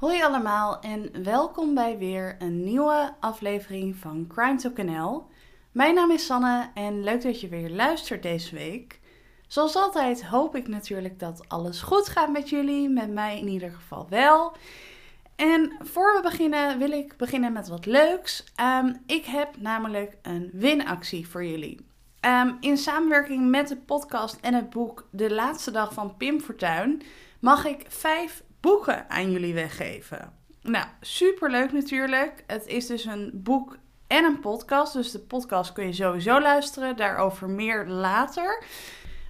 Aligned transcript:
Hoi 0.00 0.22
allemaal 0.22 0.80
en 0.80 1.24
welkom 1.24 1.74
bij 1.74 1.98
weer 1.98 2.36
een 2.38 2.64
nieuwe 2.64 3.14
aflevering 3.20 3.96
van 3.96 4.26
Crime 4.28 4.56
Talk 4.56 4.76
NL. 4.76 5.26
Mijn 5.72 5.94
naam 5.94 6.10
is 6.10 6.26
Sanne 6.26 6.70
en 6.74 7.04
leuk 7.04 7.22
dat 7.22 7.40
je 7.40 7.48
weer 7.48 7.70
luistert 7.70 8.22
deze 8.22 8.54
week. 8.54 9.00
Zoals 9.46 9.76
altijd 9.76 10.24
hoop 10.24 10.56
ik 10.56 10.68
natuurlijk 10.68 11.18
dat 11.18 11.48
alles 11.48 11.82
goed 11.82 12.08
gaat 12.08 12.30
met 12.30 12.48
jullie, 12.48 12.88
met 12.88 13.10
mij 13.10 13.38
in 13.38 13.48
ieder 13.48 13.70
geval 13.70 14.06
wel. 14.08 14.56
En 15.36 15.72
voor 15.80 16.14
we 16.14 16.20
beginnen 16.22 16.78
wil 16.78 16.90
ik 16.90 17.16
beginnen 17.16 17.52
met 17.52 17.68
wat 17.68 17.86
leuks. 17.86 18.44
Ehm, 18.54 18.92
ik 19.06 19.24
heb 19.24 19.56
namelijk 19.58 20.16
een 20.22 20.50
winactie 20.52 21.28
voor 21.28 21.44
jullie. 21.44 21.86
Ehm, 22.20 22.52
in 22.60 22.76
samenwerking 22.76 23.50
met 23.50 23.68
de 23.68 23.76
podcast 23.76 24.38
en 24.40 24.54
het 24.54 24.70
boek 24.70 25.08
De 25.10 25.34
Laatste 25.34 25.70
Dag 25.70 25.92
van 25.92 26.16
Pim 26.16 26.40
Fortuyn 26.40 27.02
mag 27.40 27.64
ik 27.64 27.84
vijf 27.88 28.42
boeken 28.60 29.10
aan 29.10 29.30
jullie 29.30 29.54
weggeven. 29.54 30.32
Nou, 30.62 30.86
superleuk 31.00 31.72
natuurlijk. 31.72 32.44
Het 32.46 32.66
is 32.66 32.86
dus 32.86 33.04
een 33.04 33.30
boek 33.34 33.76
en 34.06 34.24
een 34.24 34.40
podcast. 34.40 34.92
Dus 34.92 35.10
de 35.10 35.18
podcast 35.18 35.72
kun 35.72 35.86
je 35.86 35.92
sowieso 35.92 36.40
luisteren. 36.40 36.96
Daarover 36.96 37.48
meer 37.48 37.86
later. 37.86 38.62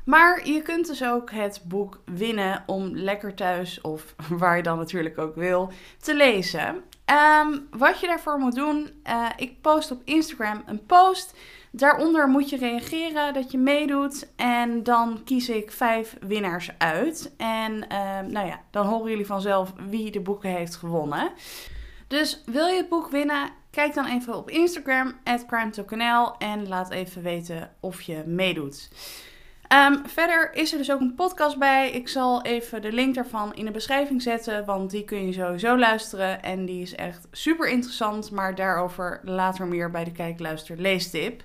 Maar 0.04 0.48
je 0.48 0.62
kunt 0.62 0.86
dus 0.86 1.04
ook 1.04 1.30
het 1.30 1.62
boek 1.64 2.02
winnen 2.04 2.62
om 2.66 2.96
lekker 2.96 3.34
thuis 3.34 3.80
of 3.80 4.14
waar 4.40 4.56
je 4.56 4.62
dan 4.62 4.78
natuurlijk 4.78 5.18
ook 5.18 5.34
wil 5.34 5.72
te 5.98 6.14
lezen. 6.14 6.82
Ehm, 7.04 7.58
wat 7.70 8.00
je 8.00 8.06
daarvoor 8.06 8.38
moet 8.38 8.54
doen, 8.54 9.02
uh, 9.06 9.26
ik 9.36 9.60
post 9.60 9.90
op 9.90 10.02
Instagram 10.04 10.62
een 10.66 10.86
post. 10.86 11.34
Daaronder 11.72 12.28
moet 12.28 12.50
je 12.50 12.56
reageren 12.56 13.34
dat 13.34 13.50
je 13.50 13.58
meedoet 13.58 14.28
en 14.36 14.82
dan 14.82 15.20
kies 15.24 15.48
ik 15.48 15.70
vijf 15.70 16.16
winnaars 16.20 16.70
uit. 16.78 17.32
En 17.36 17.88
ehm, 17.88 18.30
nou 18.30 18.46
ja, 18.46 18.60
dan 18.70 18.86
horen 18.86 19.10
jullie 19.10 19.26
vanzelf 19.26 19.72
wie 19.88 20.10
de 20.10 20.20
boeken 20.20 20.50
heeft 20.50 20.76
gewonnen. 20.76 21.32
Dus 22.06 22.42
wil 22.46 22.66
je 22.66 22.76
het 22.76 22.88
boek 22.88 23.10
winnen? 23.10 23.50
Kijk 23.70 23.94
dan 23.94 24.06
even 24.06 24.36
op 24.36 24.50
Instagram, 24.50 25.14
@crime 25.46 26.34
en 26.38 26.68
laat 26.68 26.90
even 26.90 27.22
weten 27.22 27.70
of 27.80 28.00
je 28.00 28.22
meedoet. 28.26 28.90
Um, 29.72 30.08
verder 30.08 30.54
is 30.54 30.72
er 30.72 30.78
dus 30.78 30.92
ook 30.92 31.00
een 31.00 31.14
podcast 31.14 31.58
bij. 31.58 31.90
Ik 31.90 32.08
zal 32.08 32.42
even 32.42 32.82
de 32.82 32.92
link 32.92 33.14
daarvan 33.14 33.54
in 33.54 33.64
de 33.64 33.70
beschrijving 33.70 34.22
zetten, 34.22 34.64
want 34.64 34.90
die 34.90 35.04
kun 35.04 35.26
je 35.26 35.32
sowieso 35.32 35.78
luisteren. 35.78 36.42
En 36.42 36.64
die 36.64 36.82
is 36.82 36.94
echt 36.94 37.28
super 37.30 37.68
interessant, 37.68 38.30
maar 38.30 38.54
daarover 38.54 39.20
later 39.24 39.66
meer 39.66 39.90
bij 39.90 40.04
de 40.04 40.12
Kijk, 40.12 40.40
Luister, 40.40 40.76
Leestip. 40.76 41.42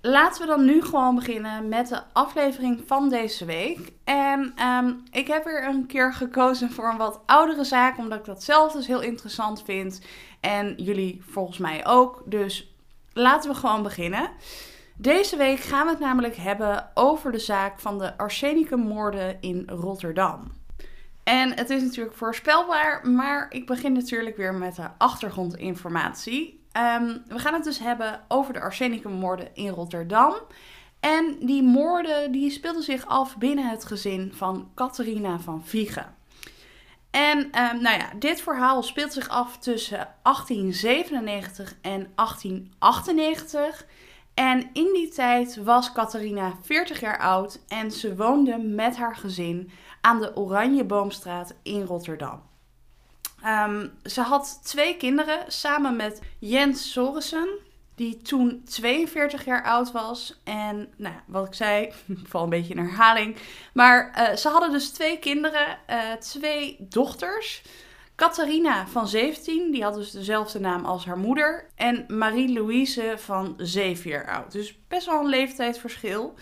Laten 0.00 0.40
we 0.40 0.46
dan 0.46 0.64
nu 0.64 0.82
gewoon 0.82 1.14
beginnen 1.14 1.68
met 1.68 1.88
de 1.88 2.02
aflevering 2.12 2.82
van 2.86 3.08
deze 3.08 3.44
week. 3.44 3.92
En 4.04 4.54
um, 4.62 5.02
ik 5.10 5.26
heb 5.26 5.44
weer 5.44 5.68
een 5.68 5.86
keer 5.86 6.14
gekozen 6.14 6.70
voor 6.70 6.90
een 6.90 6.96
wat 6.96 7.20
oudere 7.26 7.64
zaak, 7.64 7.98
omdat 7.98 8.18
ik 8.18 8.24
dat 8.24 8.42
zelf 8.42 8.72
dus 8.72 8.86
heel 8.86 9.02
interessant 9.02 9.62
vind. 9.62 10.00
En 10.40 10.74
jullie 10.76 11.22
volgens 11.28 11.58
mij 11.58 11.86
ook. 11.86 12.22
Dus 12.26 12.74
laten 13.12 13.50
we 13.50 13.56
gewoon 13.56 13.82
beginnen. 13.82 14.30
Deze 14.98 15.36
week 15.36 15.58
gaan 15.58 15.84
we 15.84 15.90
het 15.90 16.00
namelijk 16.00 16.36
hebben 16.36 16.90
over 16.94 17.32
de 17.32 17.38
zaak 17.38 17.80
van 17.80 17.98
de 17.98 18.18
arsenicummoorden 18.18 19.36
in 19.40 19.62
Rotterdam. 19.66 20.52
En 21.24 21.54
het 21.54 21.70
is 21.70 21.82
natuurlijk 21.82 22.16
voorspelbaar, 22.16 23.08
maar 23.08 23.46
ik 23.50 23.66
begin 23.66 23.92
natuurlijk 23.92 24.36
weer 24.36 24.54
met 24.54 24.76
de 24.76 24.88
achtergrondinformatie. 24.98 26.64
Um, 27.00 27.22
we 27.26 27.38
gaan 27.38 27.54
het 27.54 27.64
dus 27.64 27.78
hebben 27.78 28.20
over 28.28 28.52
de 28.52 28.60
arsenicummoorden 28.60 29.54
in 29.54 29.68
Rotterdam. 29.68 30.34
En 31.00 31.36
die 31.40 31.62
moorden 31.62 32.32
die 32.32 32.50
speelden 32.50 32.82
zich 32.82 33.06
af 33.06 33.36
binnen 33.36 33.68
het 33.68 33.84
gezin 33.84 34.32
van 34.34 34.70
Catharina 34.74 35.38
van 35.38 35.64
Viegen. 35.64 36.14
En 37.10 37.38
um, 37.38 37.82
nou 37.82 37.98
ja, 37.98 38.08
dit 38.18 38.40
verhaal 38.40 38.82
speelt 38.82 39.12
zich 39.12 39.28
af 39.28 39.58
tussen 39.58 40.08
1897 40.22 41.76
en 41.80 42.12
1898. 42.14 43.86
En 44.36 44.70
in 44.72 44.92
die 44.92 45.08
tijd 45.08 45.56
was 45.56 45.92
Catharina 45.92 46.52
40 46.62 47.00
jaar 47.00 47.18
oud 47.18 47.58
en 47.68 47.90
ze 47.90 48.16
woonde 48.16 48.58
met 48.58 48.96
haar 48.96 49.16
gezin 49.16 49.70
aan 50.00 50.20
de 50.20 50.36
Oranjeboomstraat 50.36 51.54
in 51.62 51.82
Rotterdam. 51.82 52.42
Um, 53.44 53.92
ze 54.04 54.20
had 54.20 54.60
twee 54.62 54.96
kinderen 54.96 55.52
samen 55.52 55.96
met 55.96 56.22
Jens 56.38 56.92
Sorensen, 56.92 57.48
die 57.94 58.16
toen 58.16 58.62
42 58.64 59.44
jaar 59.44 59.64
oud 59.64 59.92
was. 59.92 60.40
En 60.44 60.92
nou, 60.96 61.14
wat 61.26 61.46
ik 61.46 61.54
zei, 61.54 61.84
ik 62.06 62.28
val 62.28 62.42
een 62.42 62.48
beetje 62.48 62.74
in 62.74 62.84
herhaling. 62.84 63.36
Maar 63.72 64.14
uh, 64.18 64.36
ze 64.36 64.48
hadden 64.48 64.70
dus 64.70 64.90
twee 64.90 65.18
kinderen, 65.18 65.78
uh, 65.90 66.12
twee 66.12 66.76
dochters. 66.80 67.62
Catharina 68.16 68.86
van 68.86 69.08
17, 69.08 69.70
die 69.70 69.82
had 69.82 69.94
dus 69.94 70.10
dezelfde 70.10 70.60
naam 70.60 70.84
als 70.84 71.04
haar 71.04 71.18
moeder. 71.18 71.66
En 71.74 72.04
Marie-Louise 72.08 73.14
van 73.16 73.54
7 73.56 74.10
jaar 74.10 74.30
oud. 74.30 74.52
Dus 74.52 74.78
best 74.88 75.06
wel 75.06 75.20
een 75.20 75.26
leeftijdsverschil. 75.26 76.34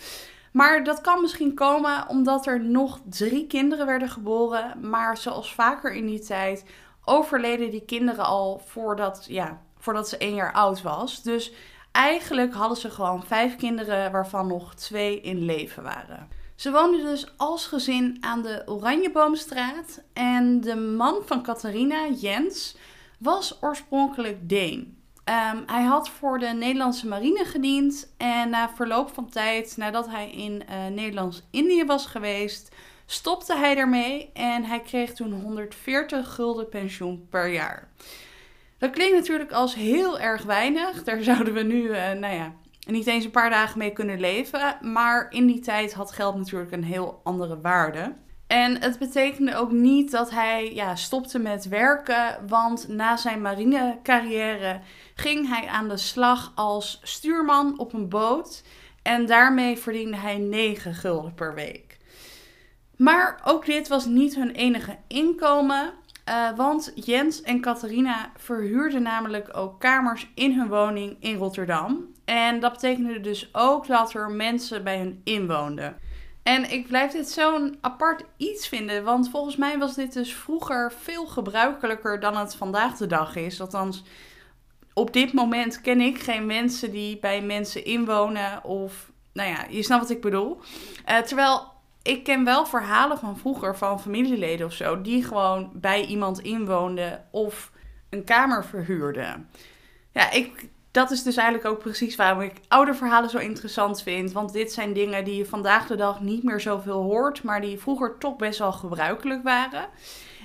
Maar 0.53 0.85
dat 0.85 1.01
kan 1.01 1.21
misschien 1.21 1.55
komen 1.55 2.09
omdat 2.09 2.47
er 2.47 2.61
nog 2.61 3.01
drie 3.09 3.47
kinderen 3.47 3.87
werden 3.87 4.09
geboren. 4.09 4.89
Maar 4.89 5.17
zoals 5.17 5.55
vaker 5.55 5.93
in 5.93 6.07
die 6.07 6.21
tijd 6.21 6.65
overleden 7.05 7.71
die 7.71 7.85
kinderen 7.85 8.25
al 8.25 8.63
voordat, 8.67 9.25
ja, 9.29 9.61
voordat 9.79 10.09
ze 10.09 10.17
één 10.17 10.35
jaar 10.35 10.53
oud 10.53 10.83
was. 10.83 11.23
Dus 11.23 11.53
eigenlijk 11.93 12.55
hadden 12.55 12.77
ze 12.79 12.91
gewoon 12.91 13.25
vijf 13.27 13.57
kinderen 13.57 14.13
waarvan 14.13 14.47
nog 14.47 14.75
twee 14.75 15.21
in 15.21 15.45
leven 15.45 15.83
waren. 15.83 16.29
Ze 16.55 16.71
woonden 16.71 17.05
dus 17.05 17.33
als 17.37 17.67
gezin 17.67 18.17
aan 18.21 18.43
de 18.43 18.63
Oranjeboomstraat. 18.67 20.03
En 20.13 20.61
de 20.61 20.77
man 20.77 21.23
van 21.25 21.43
Catharina, 21.43 22.09
Jens, 22.09 22.77
was 23.19 23.63
oorspronkelijk 23.63 24.49
Deen. 24.49 24.99
Um, 25.25 25.63
hij 25.67 25.83
had 25.83 26.09
voor 26.09 26.39
de 26.39 26.47
Nederlandse 26.47 27.07
marine 27.07 27.45
gediend. 27.45 28.15
En 28.17 28.51
na 28.51 28.71
verloop 28.75 29.15
van 29.15 29.29
tijd, 29.29 29.77
nadat 29.77 30.09
hij 30.09 30.31
in 30.31 30.63
uh, 30.71 30.87
Nederlands-Indië 30.87 31.85
was 31.85 32.07
geweest, 32.07 32.75
stopte 33.07 33.57
hij 33.57 33.77
ermee. 33.77 34.31
En 34.33 34.65
hij 34.65 34.81
kreeg 34.81 35.13
toen 35.13 35.33
140 35.33 36.35
gulden 36.35 36.69
pensioen 36.69 37.27
per 37.31 37.49
jaar. 37.49 37.89
Dat 38.79 38.91
klinkt 38.91 39.17
natuurlijk 39.17 39.53
als 39.53 39.75
heel 39.75 40.19
erg 40.19 40.43
weinig. 40.43 41.05
Daar 41.05 41.23
zouden 41.23 41.55
we 41.55 41.63
nu, 41.63 41.83
uh, 41.83 42.13
nou 42.13 42.35
ja, 42.35 42.53
niet 42.87 43.07
eens 43.07 43.25
een 43.25 43.31
paar 43.31 43.51
dagen 43.51 43.79
mee 43.79 43.93
kunnen 43.93 44.21
leven. 44.21 44.77
Maar 44.81 45.27
in 45.31 45.47
die 45.47 45.61
tijd 45.61 45.95
had 45.95 46.13
geld 46.13 46.37
natuurlijk 46.37 46.73
een 46.73 46.85
heel 46.85 47.21
andere 47.25 47.61
waarde. 47.61 48.15
En 48.47 48.81
het 48.81 48.99
betekende 48.99 49.57
ook 49.57 49.71
niet 49.71 50.11
dat 50.11 50.31
hij 50.31 50.75
ja, 50.75 50.97
stopte 50.97 51.39
met 51.39 51.69
werken, 51.69 52.39
want 52.49 52.89
na 52.89 53.17
zijn 53.17 53.41
marinecarrière 53.41 54.81
ging 55.15 55.49
hij 55.49 55.67
aan 55.67 55.89
de 55.89 55.97
slag 55.97 56.53
als 56.55 57.01
stuurman 57.03 57.79
op 57.79 57.93
een 57.93 58.09
boot. 58.09 58.63
En 59.03 59.27
daarmee 59.27 59.79
verdiende 59.79 60.17
hij 60.17 60.37
9 60.37 60.95
gulden 60.95 61.35
per 61.35 61.55
week. 61.55 61.99
Maar 62.97 63.41
ook 63.45 63.67
dit 63.67 63.89
was 63.89 64.07
niet 64.07 64.35
hun 64.35 64.51
enige 64.51 64.99
inkomen. 65.09 65.93
Uh, 66.29 66.57
want 66.57 66.93
Jens 66.95 67.43
en 67.43 67.61
Catharina 67.61 68.31
verhuurden 68.37 69.03
namelijk 69.03 69.57
ook 69.57 69.81
kamers 69.81 70.31
in 70.35 70.59
hun 70.59 70.69
woning 70.69 71.17
in 71.21 71.37
Rotterdam. 71.37 72.13
En 72.25 72.61
dat 72.61 72.73
betekende 72.73 73.21
dus 73.21 73.49
ook 73.53 73.87
dat 73.87 74.15
er 74.15 74.31
mensen 74.31 74.85
bij 74.85 74.99
hun 74.99 75.21
inwoonden. 75.25 75.97
En 76.43 76.73
ik 76.73 76.87
blijf 76.87 77.13
dit 77.13 77.29
zo'n 77.29 77.79
apart 77.81 78.25
iets 78.37 78.69
vinden, 78.69 79.05
want 79.05 79.31
volgens 79.31 79.57
mij 79.57 79.79
was 79.79 79.95
dit 79.95 80.13
dus 80.13 80.35
vroeger 80.35 80.93
veel 80.93 81.27
gebruikelijker 81.27 82.21
dan 82.21 82.37
het 82.37 82.55
vandaag 82.55 82.97
de 82.97 83.07
dag 83.07 83.37
is. 83.37 83.61
Althans, 83.61 84.03
op 84.95 85.13
dit 85.13 85.33
moment 85.33 85.81
ken 85.81 86.01
ik 86.01 86.19
geen 86.19 86.47
mensen 86.47 86.91
die 86.91 87.19
bij 87.19 87.43
mensen 87.43 87.85
inwonen 87.85 88.65
of, 88.65 89.11
nou 89.33 89.49
ja, 89.49 89.65
je 89.69 89.83
snapt 89.83 90.03
wat 90.03 90.11
ik 90.11 90.21
bedoel. 90.21 90.61
Uh, 91.09 91.19
terwijl 91.19 91.74
ik 92.05 92.25
ken 92.25 92.45
wel 92.45 92.67
verhalen 92.67 93.19
van 93.19 93.39
vroeger 93.39 93.77
van 93.77 94.01
familieleden 94.01 94.67
of 94.67 94.73
zo, 94.73 95.01
die 95.01 95.25
gewoon 95.25 95.71
bij 95.75 96.05
iemand 96.05 96.41
inwoonden 96.41 97.25
of 97.31 97.73
een 98.11 98.25
kamer 98.25 98.65
verhuurden. 98.65 99.49
Ja, 100.13 100.31
ik, 100.31 100.69
dat 100.91 101.11
is 101.11 101.23
dus 101.23 101.37
eigenlijk 101.37 101.69
ook 101.69 101.79
precies 101.79 102.17
waarom 102.17 102.41
ik 102.41 102.61
oude 102.69 102.95
verhalen 102.95 103.31
zo 103.31 103.39
interessant 103.39 104.03
vind. 104.03 104.33
Want 104.33 104.53
dit 104.53 104.73
zijn 104.73 104.93
dingen 104.93 105.25
die 105.25 105.37
je 105.37 105.47
vandaag 105.47 105.87
de 105.87 105.97
dag 105.97 106.21
niet 106.21 106.43
meer 106.43 106.61
zoveel 106.61 107.03
hoort, 107.03 107.43
maar 107.43 107.61
die 107.61 107.79
vroeger 107.79 108.19
toch 108.19 108.37
best 108.37 108.59
wel 108.59 108.73
gebruikelijk 108.73 109.43
waren. 109.43 109.89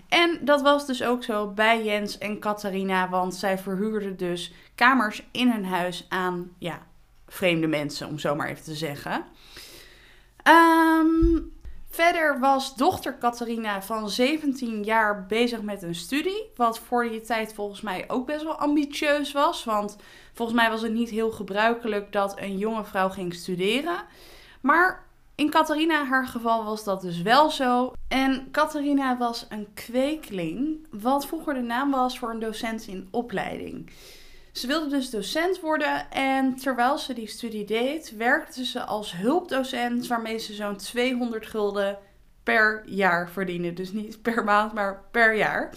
En 0.10 0.40
dat 0.42 0.62
was 0.62 0.86
dus 0.86 1.04
ook 1.04 1.24
zo 1.24 1.48
bij 1.48 1.84
Jens 1.84 2.18
en 2.18 2.40
Catharina, 2.40 3.10
want 3.10 3.36
zij 3.36 3.58
verhuurden 3.58 4.18
dus 4.18 4.54
kamers 4.76 5.24
in 5.32 5.52
hun 5.52 5.66
huis 5.66 6.06
aan 6.10 6.52
ja, 6.58 6.80
vreemde 7.28 7.68
mensen, 7.68 8.08
om 8.08 8.20
zo 8.20 8.36
maar 8.36 8.50
even 8.50 8.64
te 8.64 8.76
zeggen. 8.76 9.26
Um, 10.48 11.54
verder 11.90 12.40
was 12.40 12.76
dochter 12.76 13.18
Catharina 13.18 13.82
van 13.82 14.10
17 14.10 14.84
jaar 14.84 15.26
bezig 15.26 15.62
met 15.62 15.84
een 15.84 15.96
studie. 15.96 16.50
Wat 16.56 16.80
voor 16.80 17.10
die 17.10 17.22
tijd 17.22 17.54
volgens 17.54 17.82
mij 17.82 18.06
ook 18.08 18.26
best 18.26 18.44
wel 18.44 18.56
ambitieus 18.60 19.32
was. 19.32 19.64
Want 19.64 19.98
volgens 20.34 20.58
mij 20.58 20.70
was 20.70 20.82
het 20.82 20.94
niet 20.94 21.10
heel 21.10 21.32
gebruikelijk 21.32 22.12
dat 22.12 22.40
een 22.40 22.58
jonge 22.58 22.84
vrouw 22.84 23.10
ging 23.10 23.34
studeren. 23.34 24.04
Maar 24.62 25.08
In 25.40 25.50
Catharina 25.50 26.06
haar 26.06 26.28
geval 26.28 26.64
was 26.64 26.84
dat 26.84 27.02
dus 27.02 27.22
wel 27.22 27.50
zo. 27.52 27.94
En 28.08 28.48
Catharina 28.52 29.18
was 29.18 29.46
een 29.50 29.68
kweekeling, 29.74 30.88
wat 30.92 31.28
vroeger 31.28 31.54
de 31.54 31.62
naam 31.62 31.92
was 31.92 32.20
voor 32.20 32.30
een 32.30 32.40
docent 32.40 32.88
in 32.88 33.08
opleiding. 33.12 33.90
Ze 34.52 34.68
wilde 34.68 34.90
dus 34.90 35.10
docent 35.10 35.60
worden 35.60 36.12
en 36.12 36.56
terwijl 36.56 36.98
ze 36.98 37.14
die 37.14 37.28
studie 37.28 37.66
deed, 37.66 38.14
werkte 38.18 38.66
ze 38.66 38.84
als 38.84 39.12
hulpdocent 39.16 40.08
waarmee 40.08 40.38
ze 40.38 40.54
zo'n 40.54 40.78
200 40.78 41.46
gulden 41.46 41.98
per 42.44 42.84
jaar 42.86 43.30
verdiende. 43.30 43.74
Dus 43.74 43.92
niet 43.92 44.22
per 44.22 44.44
maand, 44.44 44.74
maar 44.74 45.04
per 45.12 45.36
jaar. 45.36 45.74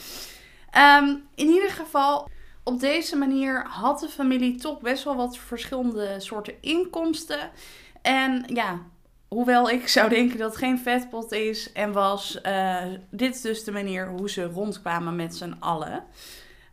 Ehm, 0.71 1.07
in 1.35 1.49
ieder 1.49 1.71
geval, 1.71 2.29
op 2.65 2.81
deze 2.81 3.17
manier 3.17 3.65
had 3.67 4.01
de 4.01 4.09
familie 4.09 4.57
toch 4.57 4.81
best 4.81 5.05
wel 5.05 5.17
wat 5.17 5.39
verschillende 5.39 6.15
soorten 6.21 6.55
inkomsten. 6.61 7.51
En 8.03 8.45
ja, 8.47 8.81
hoewel 9.29 9.71
ik 9.71 9.89
zou 9.89 10.09
denken 10.09 10.39
dat 10.39 10.51
het 10.51 10.59
geen 10.59 10.79
vetpot 10.79 11.33
is 11.33 11.73
en 11.73 11.93
was, 11.93 12.39
uh, 12.47 12.85
dit 13.11 13.35
is 13.35 13.41
dus 13.41 13.65
de 13.65 13.73
manier 13.73 14.09
hoe 14.09 14.31
ze 14.31 14.45
rondkwamen 14.45 15.17
met 15.17 15.37
z'n 15.37 15.57
allen. 15.59 16.05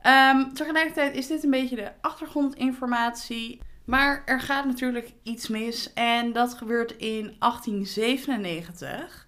Um, 0.04 0.54
tegelijkertijd 0.54 1.16
is 1.16 1.28
dit 1.28 1.44
een 1.44 1.50
beetje 1.50 1.76
de 1.76 1.92
achtergrondinformatie. 2.02 3.62
Maar 3.86 4.22
er 4.26 4.42
gaat 4.42 4.66
natuurlijk 4.66 5.14
iets 5.24 5.48
mis 5.48 5.94
en 5.94 6.34
dat 6.34 6.54
gebeurt 6.54 6.92
in 6.92 7.36
1897. 7.40 9.28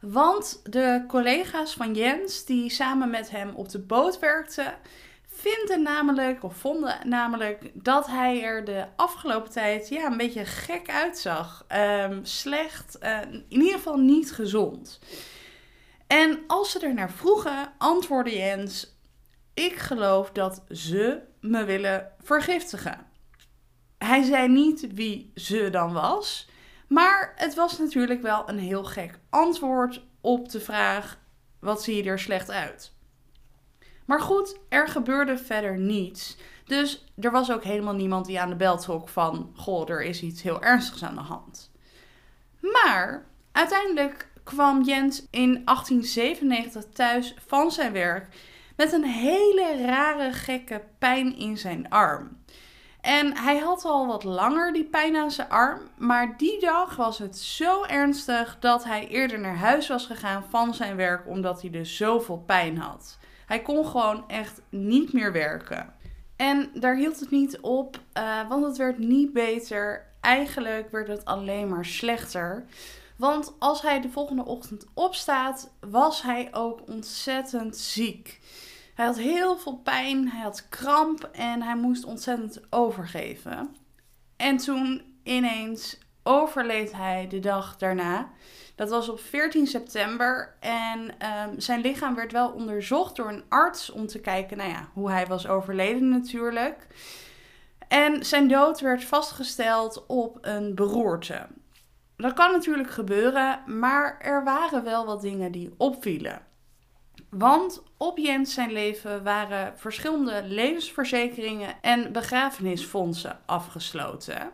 Want 0.00 0.60
de 0.64 1.04
collega's 1.08 1.74
van 1.74 1.94
Jens, 1.94 2.44
die 2.44 2.70
samen 2.70 3.10
met 3.10 3.30
hem 3.30 3.54
op 3.54 3.68
de 3.68 3.78
boot 3.78 4.18
werkten, 4.18 4.74
vinden 5.26 5.82
namelijk, 5.82 6.42
of 6.42 6.56
vonden 6.56 6.98
namelijk, 7.04 7.70
dat 7.74 8.06
hij 8.06 8.42
er 8.42 8.64
de 8.64 8.86
afgelopen 8.96 9.50
tijd 9.50 9.88
ja, 9.88 10.06
een 10.06 10.16
beetje 10.16 10.44
gek 10.44 10.90
uitzag. 10.90 11.66
Um, 12.02 12.24
slecht, 12.24 12.98
uh, 13.02 13.18
in 13.30 13.44
ieder 13.48 13.72
geval 13.72 13.96
niet 13.96 14.32
gezond. 14.32 14.98
En 16.06 16.40
als 16.46 16.70
ze 16.70 16.78
er 16.78 16.94
naar 16.94 17.10
vroegen, 17.10 17.72
antwoordde 17.78 18.36
Jens: 18.36 18.99
Ik 19.54 19.76
geloof 19.76 20.30
dat 20.30 20.62
ze 20.68 21.20
me 21.40 21.64
willen 21.64 22.12
vergiftigen. 22.20 23.06
Hij 23.98 24.22
zei 24.22 24.48
niet 24.48 24.94
wie 24.94 25.30
ze 25.34 25.70
dan 25.70 25.92
was, 25.92 26.48
maar 26.88 27.32
het 27.36 27.54
was 27.54 27.78
natuurlijk 27.78 28.22
wel 28.22 28.48
een 28.48 28.58
heel 28.58 28.84
gek 28.84 29.18
antwoord 29.30 30.02
op 30.20 30.48
de 30.48 30.60
vraag: 30.60 31.18
wat 31.58 31.82
zie 31.82 31.96
je 31.96 32.10
er 32.10 32.18
slecht 32.18 32.50
uit? 32.50 32.92
Maar 34.04 34.20
goed, 34.20 34.58
er 34.68 34.88
gebeurde 34.88 35.38
verder 35.38 35.78
niets. 35.78 36.36
Dus 36.64 37.04
er 37.20 37.30
was 37.30 37.52
ook 37.52 37.64
helemaal 37.64 37.94
niemand 37.94 38.26
die 38.26 38.40
aan 38.40 38.48
de 38.48 38.56
bel 38.56 38.78
trok 38.78 39.08
van: 39.08 39.52
goh, 39.56 39.90
er 39.90 40.02
is 40.02 40.22
iets 40.22 40.42
heel 40.42 40.62
ernstigs 40.62 41.04
aan 41.04 41.14
de 41.14 41.20
hand. 41.20 41.70
Maar 42.60 43.26
uiteindelijk 43.52 44.28
kwam 44.44 44.82
Jens 44.82 45.26
in 45.30 45.62
1897 45.64 46.84
thuis 46.92 47.34
van 47.46 47.70
zijn 47.70 47.92
werk 47.92 48.28
met 48.80 48.92
een 48.92 49.04
hele 49.04 49.86
rare, 49.86 50.32
gekke 50.32 50.82
pijn 50.98 51.36
in 51.36 51.58
zijn 51.58 51.88
arm. 51.88 52.42
En 53.00 53.36
hij 53.36 53.58
had 53.58 53.84
al 53.84 54.06
wat 54.06 54.24
langer 54.24 54.72
die 54.72 54.84
pijn 54.84 55.16
aan 55.16 55.30
zijn 55.30 55.48
arm, 55.48 55.80
maar 55.98 56.36
die 56.36 56.60
dag 56.60 56.96
was 56.96 57.18
het 57.18 57.38
zo 57.38 57.84
ernstig 57.84 58.56
dat 58.60 58.84
hij 58.84 59.08
eerder 59.08 59.40
naar 59.40 59.56
huis 59.56 59.88
was 59.88 60.06
gegaan 60.06 60.44
van 60.48 60.74
zijn 60.74 60.96
werk 60.96 61.26
omdat 61.28 61.60
hij 61.60 61.70
dus 61.70 61.96
zoveel 61.96 62.42
pijn 62.46 62.78
had. 62.78 63.18
Hij 63.46 63.62
kon 63.62 63.86
gewoon 63.86 64.28
echt 64.28 64.62
niet 64.68 65.12
meer 65.12 65.32
werken. 65.32 65.94
En 66.36 66.70
daar 66.74 66.96
hield 66.96 67.20
het 67.20 67.30
niet 67.30 67.60
op, 67.60 68.00
uh, 68.18 68.48
want 68.48 68.64
het 68.64 68.76
werd 68.76 68.98
niet 68.98 69.32
beter. 69.32 70.06
Eigenlijk 70.20 70.90
werd 70.90 71.08
het 71.08 71.24
alleen 71.24 71.68
maar 71.68 71.84
slechter. 71.84 72.64
Want 73.16 73.52
als 73.58 73.82
hij 73.82 74.00
de 74.00 74.10
volgende 74.10 74.44
ochtend 74.44 74.86
opstaat, 74.94 75.70
was 75.90 76.22
hij 76.22 76.48
ook 76.52 76.80
ontzettend 76.88 77.76
ziek. 77.76 78.40
Hij 79.00 79.08
had 79.08 79.18
heel 79.18 79.58
veel 79.58 79.76
pijn, 79.76 80.28
hij 80.28 80.42
had 80.42 80.68
kramp 80.68 81.28
en 81.32 81.62
hij 81.62 81.76
moest 81.76 82.04
ontzettend 82.04 82.60
overgeven. 82.70 83.76
En 84.36 84.56
toen 84.56 85.02
ineens 85.22 85.98
overleed 86.22 86.92
hij 86.92 87.26
de 87.28 87.38
dag 87.38 87.76
daarna. 87.76 88.30
Dat 88.74 88.90
was 88.90 89.08
op 89.08 89.20
14 89.20 89.66
september 89.66 90.56
en 90.60 91.00
um, 91.00 91.60
zijn 91.60 91.80
lichaam 91.80 92.14
werd 92.14 92.32
wel 92.32 92.50
onderzocht 92.50 93.16
door 93.16 93.28
een 93.28 93.44
arts 93.48 93.90
om 93.90 94.06
te 94.06 94.20
kijken 94.20 94.56
nou 94.56 94.70
ja, 94.70 94.88
hoe 94.92 95.10
hij 95.10 95.26
was 95.26 95.48
overleden 95.48 96.08
natuurlijk. 96.08 96.86
En 97.88 98.24
zijn 98.24 98.48
dood 98.48 98.80
werd 98.80 99.04
vastgesteld 99.04 100.06
op 100.06 100.38
een 100.40 100.74
beroerte. 100.74 101.46
Dat 102.16 102.32
kan 102.32 102.52
natuurlijk 102.52 102.90
gebeuren, 102.90 103.60
maar 103.66 104.18
er 104.18 104.44
waren 104.44 104.84
wel 104.84 105.06
wat 105.06 105.20
dingen 105.20 105.52
die 105.52 105.74
opvielen. 105.76 106.48
Want 107.30 107.82
op 107.96 108.18
Jens 108.18 108.54
zijn 108.54 108.72
leven 108.72 109.22
waren 109.22 109.78
verschillende 109.78 110.42
levensverzekeringen 110.46 111.74
en 111.80 112.12
begrafenisfondsen 112.12 113.40
afgesloten. 113.46 114.50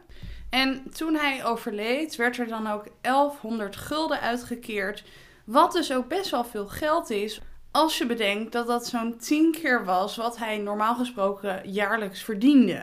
En 0.50 0.90
toen 0.90 1.14
hij 1.14 1.44
overleed, 1.44 2.16
werd 2.16 2.38
er 2.38 2.46
dan 2.46 2.66
ook 2.66 2.86
1100 3.00 3.76
gulden 3.76 4.20
uitgekeerd. 4.20 5.04
Wat 5.44 5.72
dus 5.72 5.92
ook 5.92 6.08
best 6.08 6.30
wel 6.30 6.44
veel 6.44 6.66
geld 6.66 7.10
is. 7.10 7.40
Als 7.70 7.98
je 7.98 8.06
bedenkt 8.06 8.52
dat 8.52 8.66
dat 8.66 8.86
zo'n 8.86 9.16
10 9.18 9.52
keer 9.52 9.84
was 9.84 10.16
wat 10.16 10.38
hij 10.38 10.58
normaal 10.58 10.94
gesproken 10.94 11.70
jaarlijks 11.70 12.22
verdiende. 12.22 12.82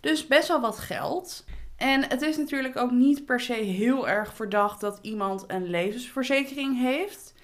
Dus 0.00 0.26
best 0.26 0.48
wel 0.48 0.60
wat 0.60 0.78
geld. 0.78 1.44
En 1.76 2.08
het 2.08 2.22
is 2.22 2.36
natuurlijk 2.36 2.76
ook 2.76 2.90
niet 2.90 3.26
per 3.26 3.40
se 3.40 3.52
heel 3.52 4.08
erg 4.08 4.34
verdacht 4.34 4.80
dat 4.80 4.98
iemand 5.02 5.44
een 5.46 5.70
levensverzekering 5.70 6.80
heeft. 6.80 7.34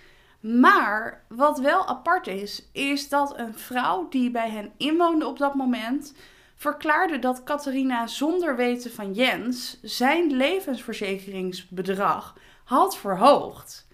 Maar 0.44 1.24
wat 1.28 1.58
wel 1.58 1.86
apart 1.86 2.26
is, 2.26 2.68
is 2.72 3.08
dat 3.08 3.38
een 3.38 3.54
vrouw 3.54 4.08
die 4.08 4.30
bij 4.30 4.50
hen 4.50 4.72
inwoonde 4.76 5.26
op 5.26 5.38
dat 5.38 5.54
moment 5.54 6.14
verklaarde 6.56 7.18
dat 7.18 7.42
Catharina 7.42 8.06
zonder 8.06 8.56
weten 8.56 8.92
van 8.92 9.12
Jens 9.12 9.78
zijn 9.82 10.32
levensverzekeringsbedrag 10.32 12.34
had 12.64 12.96
verhoogd. 12.96 13.88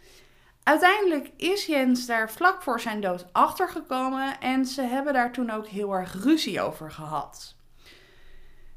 Uiteindelijk 0.63 1.31
is 1.37 1.67
Jens 1.67 2.07
daar 2.07 2.31
vlak 2.31 2.63
voor 2.63 2.81
zijn 2.81 3.01
dood 3.01 3.27
achtergekomen 3.33 4.41
en 4.41 4.67
ze 4.67 4.83
hebben 4.83 5.13
daar 5.13 5.33
toen 5.33 5.51
ook 5.51 5.67
heel 5.67 5.93
erg 5.93 6.23
ruzie 6.23 6.61
over 6.61 6.91
gehad. 6.91 7.55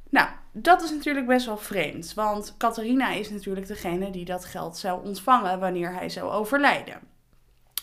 Nou, 0.10 0.28
dat 0.52 0.84
is 0.84 0.92
natuurlijk 0.92 1.28
best 1.28 1.46
wel 1.46 1.58
vreemd, 1.58 2.14
want 2.14 2.56
Catharina 2.58 3.10
is 3.10 3.30
natuurlijk 3.30 3.68
degene 3.68 4.12
die 4.12 4.26
dat 4.26 4.46
geld 4.46 4.78
zou 4.78 5.06
ontvangen 5.06 5.60
wanneer 5.60 5.94
hij 5.94 6.10
zou 6.10 6.32
overlijden. 6.32 7.13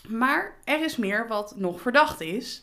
Maar 0.09 0.57
er 0.65 0.85
is 0.85 0.97
meer 0.97 1.29
wat 1.29 1.55
nog 1.57 1.81
verdacht 1.81 2.21
is. 2.21 2.63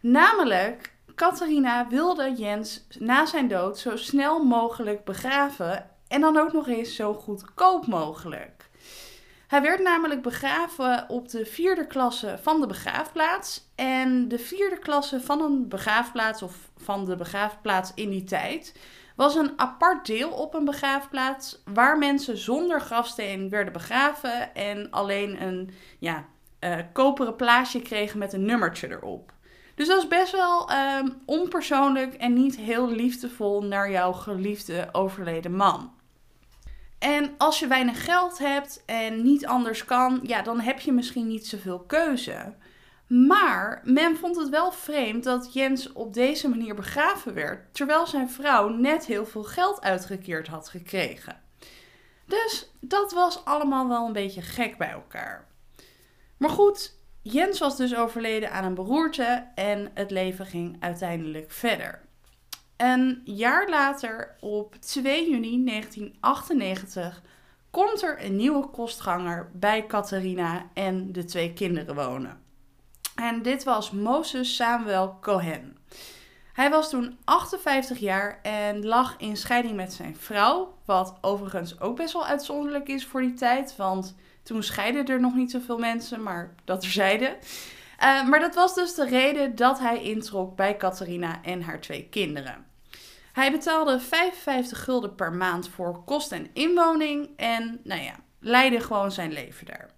Namelijk 0.00 0.92
Catharina 1.14 1.88
wilde 1.88 2.34
Jens 2.36 2.86
na 2.98 3.26
zijn 3.26 3.48
dood 3.48 3.78
zo 3.78 3.96
snel 3.96 4.44
mogelijk 4.44 5.04
begraven 5.04 5.90
en 6.08 6.20
dan 6.20 6.38
ook 6.38 6.52
nog 6.52 6.68
eens 6.68 6.94
zo 6.94 7.14
goedkoop 7.14 7.86
mogelijk. 7.86 8.68
Hij 9.46 9.62
werd 9.62 9.82
namelijk 9.82 10.22
begraven 10.22 11.04
op 11.08 11.28
de 11.28 11.46
vierde 11.46 11.86
klasse 11.86 12.38
van 12.42 12.60
de 12.60 12.66
begraafplaats. 12.66 13.70
En 13.74 14.28
de 14.28 14.38
vierde 14.38 14.78
klasse 14.78 15.20
van 15.20 15.40
een 15.40 15.68
begraafplaats, 15.68 16.42
of 16.42 16.70
van 16.76 17.04
de 17.04 17.16
begraafplaats 17.16 17.92
in 17.94 18.10
die 18.10 18.24
tijd, 18.24 18.74
was 19.16 19.34
een 19.34 19.52
apart 19.56 20.06
deel 20.06 20.30
op 20.30 20.54
een 20.54 20.64
begraafplaats 20.64 21.62
waar 21.64 21.98
mensen 21.98 22.38
zonder 22.38 22.80
grafsteen 22.80 23.48
werden 23.48 23.72
begraven 23.72 24.54
en 24.54 24.90
alleen 24.90 25.42
een 25.42 25.70
ja, 25.98 26.24
uh, 26.60 26.76
koperen 26.92 27.36
plaatje 27.36 27.82
kregen 27.82 28.18
met 28.18 28.32
een 28.32 28.44
nummertje 28.44 28.90
erop. 28.90 29.32
Dus 29.74 29.86
dat 29.88 29.98
is 30.02 30.08
best 30.08 30.32
wel 30.32 30.70
um, 30.72 31.22
onpersoonlijk 31.26 32.14
en 32.14 32.32
niet 32.32 32.56
heel 32.56 32.90
liefdevol 32.90 33.62
naar 33.62 33.90
jouw 33.90 34.12
geliefde 34.12 34.88
overleden 34.92 35.54
man. 35.54 35.94
En 36.98 37.34
als 37.38 37.58
je 37.58 37.66
weinig 37.66 38.04
geld 38.04 38.38
hebt 38.38 38.82
en 38.86 39.22
niet 39.22 39.46
anders 39.46 39.84
kan, 39.84 40.20
ja, 40.22 40.42
dan 40.42 40.60
heb 40.60 40.80
je 40.80 40.92
misschien 40.92 41.26
niet 41.26 41.46
zoveel 41.46 41.78
keuze. 41.78 42.54
Maar 43.06 43.80
men 43.84 44.16
vond 44.16 44.36
het 44.36 44.48
wel 44.48 44.72
vreemd 44.72 45.24
dat 45.24 45.52
Jens 45.52 45.92
op 45.92 46.14
deze 46.14 46.48
manier 46.48 46.74
begraven 46.74 47.34
werd, 47.34 47.74
terwijl 47.74 48.06
zijn 48.06 48.30
vrouw 48.30 48.68
net 48.68 49.06
heel 49.06 49.26
veel 49.26 49.44
geld 49.44 49.80
uitgekeerd 49.80 50.46
had 50.46 50.68
gekregen. 50.68 51.40
Dus 52.26 52.70
dat 52.80 53.12
was 53.12 53.44
allemaal 53.44 53.88
wel 53.88 54.06
een 54.06 54.12
beetje 54.12 54.42
gek 54.42 54.78
bij 54.78 54.90
elkaar. 54.90 55.46
Maar 56.36 56.50
goed, 56.50 56.98
Jens 57.22 57.58
was 57.58 57.76
dus 57.76 57.96
overleden 57.96 58.52
aan 58.52 58.64
een 58.64 58.74
beroerte 58.74 59.46
en 59.54 59.90
het 59.94 60.10
leven 60.10 60.46
ging 60.46 60.76
uiteindelijk 60.80 61.50
verder. 61.50 62.04
Een 62.76 63.22
jaar 63.24 63.68
later, 63.68 64.36
op 64.40 64.74
2 64.74 65.30
juni 65.30 65.64
1998, 65.64 67.22
komt 67.70 68.02
er 68.02 68.24
een 68.24 68.36
nieuwe 68.36 68.66
kostganger 68.66 69.50
bij 69.52 69.86
Catharina 69.86 70.66
en 70.74 71.12
de 71.12 71.24
twee 71.24 71.52
kinderen 71.52 71.94
wonen. 71.94 72.40
En 73.14 73.42
dit 73.42 73.64
was 73.64 73.90
Moses 73.90 74.56
Samuel 74.56 75.18
Cohen. 75.20 75.76
Hij 76.52 76.70
was 76.70 76.90
toen 76.90 77.18
58 77.24 77.98
jaar 77.98 78.38
en 78.42 78.86
lag 78.86 79.14
in 79.18 79.36
scheiding 79.36 79.76
met 79.76 79.92
zijn 79.92 80.16
vrouw. 80.16 80.74
Wat 80.84 81.18
overigens 81.20 81.80
ook 81.80 81.96
best 81.96 82.12
wel 82.12 82.26
uitzonderlijk 82.26 82.88
is 82.88 83.06
voor 83.06 83.20
die 83.20 83.34
tijd. 83.34 83.76
Want 83.76 84.14
toen 84.46 84.62
scheiden 84.62 85.06
er 85.06 85.20
nog 85.20 85.34
niet 85.34 85.50
zoveel 85.50 85.78
mensen, 85.78 86.22
maar 86.22 86.54
dat 86.64 86.80
terzijde. 86.80 87.36
Uh, 88.02 88.28
maar 88.28 88.40
dat 88.40 88.54
was 88.54 88.74
dus 88.74 88.94
de 88.94 89.06
reden 89.06 89.54
dat 89.54 89.78
hij 89.78 90.02
introk 90.02 90.56
bij 90.56 90.76
Catharina 90.76 91.42
en 91.42 91.62
haar 91.62 91.80
twee 91.80 92.08
kinderen. 92.08 92.66
Hij 93.32 93.50
betaalde 93.50 94.00
55 94.00 94.84
gulden 94.84 95.14
per 95.14 95.32
maand 95.32 95.68
voor 95.68 96.04
kost 96.04 96.32
en 96.32 96.50
inwoning 96.52 97.28
en, 97.36 97.80
nou 97.84 98.02
ja, 98.02 98.14
leidde 98.40 98.80
gewoon 98.80 99.12
zijn 99.12 99.32
leven 99.32 99.66
daar. 99.66 99.90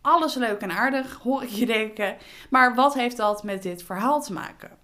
Alles 0.00 0.34
leuk 0.34 0.60
en 0.60 0.72
aardig, 0.72 1.14
hoor 1.14 1.42
ik 1.42 1.48
je 1.48 1.66
denken. 1.66 2.16
Maar 2.50 2.74
wat 2.74 2.94
heeft 2.94 3.16
dat 3.16 3.42
met 3.42 3.62
dit 3.62 3.82
verhaal 3.82 4.22
te 4.22 4.32
maken? 4.32 4.78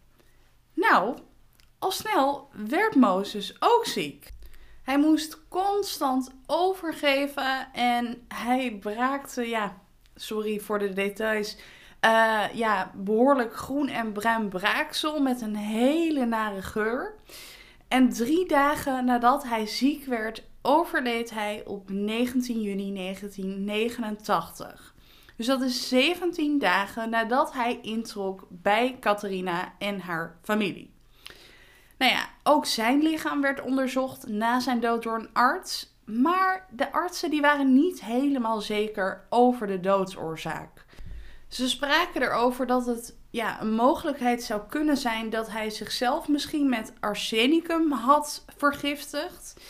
Nou, 0.74 1.16
al 1.78 1.90
snel 1.90 2.48
werd 2.52 2.94
Mozes 2.94 3.56
ook 3.58 3.86
ziek. 3.86 4.32
Hij 4.84 4.98
moest 4.98 5.38
constant 5.48 6.34
overgeven 6.46 7.72
en 7.72 8.24
hij 8.28 8.76
braakte, 8.80 9.48
ja, 9.48 9.80
sorry 10.14 10.60
voor 10.60 10.78
de 10.78 10.92
details, 10.92 11.56
uh, 12.04 12.44
ja, 12.52 12.90
behoorlijk 12.94 13.56
groen 13.56 13.88
en 13.88 14.12
bruin 14.12 14.48
braaksel 14.48 15.20
met 15.20 15.40
een 15.40 15.56
hele 15.56 16.24
nare 16.24 16.62
geur. 16.62 17.14
En 17.88 18.12
drie 18.12 18.48
dagen 18.48 19.04
nadat 19.04 19.44
hij 19.44 19.66
ziek 19.66 20.04
werd, 20.04 20.42
overleed 20.62 21.30
hij 21.30 21.62
op 21.66 21.90
19 21.90 22.60
juni 22.60 22.94
1989. 22.94 24.94
Dus 25.36 25.46
dat 25.46 25.60
is 25.60 25.88
17 25.88 26.58
dagen 26.58 27.10
nadat 27.10 27.52
hij 27.52 27.78
introk 27.82 28.46
bij 28.48 28.96
Catharina 29.00 29.74
en 29.78 30.00
haar 30.00 30.38
familie. 30.42 30.92
Nou 31.98 32.12
ja, 32.12 32.28
ook 32.44 32.66
zijn 32.66 33.02
lichaam 33.02 33.40
werd 33.40 33.60
onderzocht 33.60 34.28
na 34.28 34.60
zijn 34.60 34.80
dood 34.80 35.02
door 35.02 35.18
een 35.18 35.32
arts. 35.32 35.92
Maar 36.04 36.66
de 36.70 36.92
artsen 36.92 37.30
die 37.30 37.40
waren 37.40 37.74
niet 37.74 38.04
helemaal 38.04 38.60
zeker 38.60 39.26
over 39.30 39.66
de 39.66 39.80
doodsoorzaak. 39.80 40.84
Ze 41.48 41.68
spraken 41.68 42.22
erover 42.22 42.66
dat 42.66 42.86
het 42.86 43.16
ja, 43.30 43.60
een 43.60 43.74
mogelijkheid 43.74 44.42
zou 44.42 44.60
kunnen 44.68 44.96
zijn 44.96 45.30
dat 45.30 45.50
hij 45.50 45.70
zichzelf 45.70 46.28
misschien 46.28 46.68
met 46.68 46.92
arsenicum 47.00 47.92
had 47.92 48.44
vergiftigd. 48.56 49.60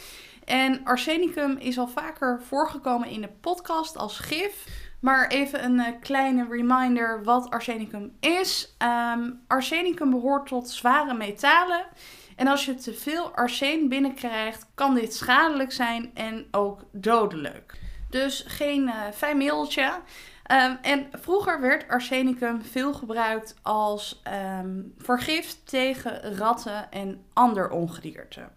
En 0.45 0.85
arsenicum 0.85 1.57
is 1.57 1.79
al 1.79 1.89
vaker 1.89 2.43
voorgekomen 2.43 3.09
in 3.09 3.21
de 3.21 3.31
podcast 3.41 3.97
als 3.97 4.19
gif. 4.19 4.67
Maar 5.01 5.29
even 5.29 5.65
een 5.65 5.79
uh, 5.79 5.87
kleine 6.01 6.47
reminder 6.51 7.25
wat 7.25 7.51
arsenicum 7.51 8.17
is. 8.21 8.77
Um, 9.15 9.41
arsenicum 9.47 10.11
behoort 10.11 10.47
tot 10.47 10.71
zware 10.71 11.15
metalen. 11.15 11.87
En 12.37 12.47
als 12.47 12.65
je 12.65 12.75
te 12.75 12.95
veel 12.95 13.31
arsen 13.31 13.89
binnenkrijgt, 13.89 14.67
kan 14.75 14.95
dit 14.95 15.15
schadelijk 15.15 15.73
zijn 15.73 16.11
en 16.15 16.47
ook 16.51 16.81
dodelijk. 16.93 17.79
Dus 18.11 18.45
geen 18.47 18.83
uh, 18.83 18.95
fijn 19.15 19.37
middeltje. 19.37 19.93
Um, 20.53 20.79
en 20.83 21.07
vroeger 21.13 21.61
werd 21.61 21.89
arsenicum 21.89 22.63
veel 22.63 22.95
gebruikt 22.95 23.55
als 23.63 24.23
um, 24.61 24.95
vergif 24.99 25.57
tegen 25.65 26.37
ratten 26.37 26.91
en 26.93 27.25
ander 27.33 27.71
ongedierte. 27.71 28.49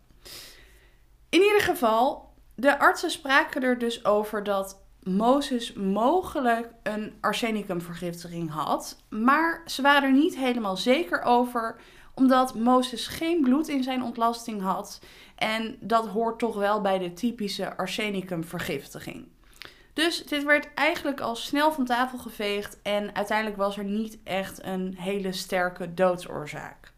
In 1.30 1.42
ieder 1.42 1.62
geval, 1.62 2.34
de 2.56 2.80
artsen 2.80 3.12
spraken 3.12 3.64
er 3.64 3.78
dus 3.78 4.06
over 4.06 4.44
dat 4.44 4.82
Mozes 5.04 5.74
mogelijk 5.74 6.70
een 6.84 7.18
arsenicumvergiftiging 7.22 8.52
had, 8.52 9.04
maar 9.10 9.62
ze 9.66 9.82
waren 9.82 10.10
er 10.10 10.16
niet 10.16 10.38
helemaal 10.38 10.78
zeker 10.78 11.22
over, 11.22 11.76
omdat 12.18 12.56
Mozes 12.56 13.08
geen 13.08 13.42
bloed 13.42 13.68
in 13.68 13.84
zijn 13.84 14.04
ontlasting 14.04 14.62
had 14.62 15.00
en 15.36 15.78
dat 15.80 16.08
hoort 16.08 16.40
toch 16.40 16.56
wel 16.56 16.82
bij 16.82 17.00
de 17.00 17.14
typische 17.14 17.78
arsenicumvergiftiging. 17.78 19.28
Dus 19.94 20.26
dit 20.26 20.44
werd 20.44 20.74
eigenlijk 20.74 21.20
al 21.20 21.36
snel 21.36 21.72
van 21.72 21.86
tafel 21.86 22.18
geveegd 22.18 22.82
en 22.82 23.16
uiteindelijk 23.16 23.58
was 23.58 23.78
er 23.78 23.84
niet 23.84 24.18
echt 24.24 24.64
een 24.64 24.96
hele 24.98 25.32
sterke 25.32 25.94
doodsoorzaak. 25.94 26.94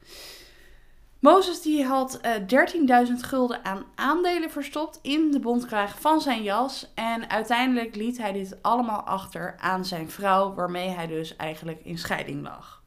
Mozes 1.20 1.62
die 1.62 1.86
had 1.86 2.20
uh, 2.50 3.08
13.000 3.08 3.14
gulden 3.14 3.66
aan 3.66 3.86
aandelen 3.96 4.52
verstopt 4.52 5.00
in 5.02 5.32
de 5.32 5.40
bondkraag 5.40 6.00
van 6.00 6.22
zijn 6.22 6.44
jas. 6.44 6.92
En 6.96 7.30
uiteindelijk 7.30 7.96
liet 7.96 8.18
hij 8.18 8.32
dit 8.32 8.58
allemaal 8.62 9.02
achter 9.02 9.56
aan 9.58 9.86
zijn 9.86 10.10
vrouw, 10.10 10.54
waarmee 10.54 10.90
hij 10.90 11.08
dus 11.08 11.36
eigenlijk 11.36 11.80
in 11.84 11.98
scheiding 11.98 12.44
lag. 12.44 12.79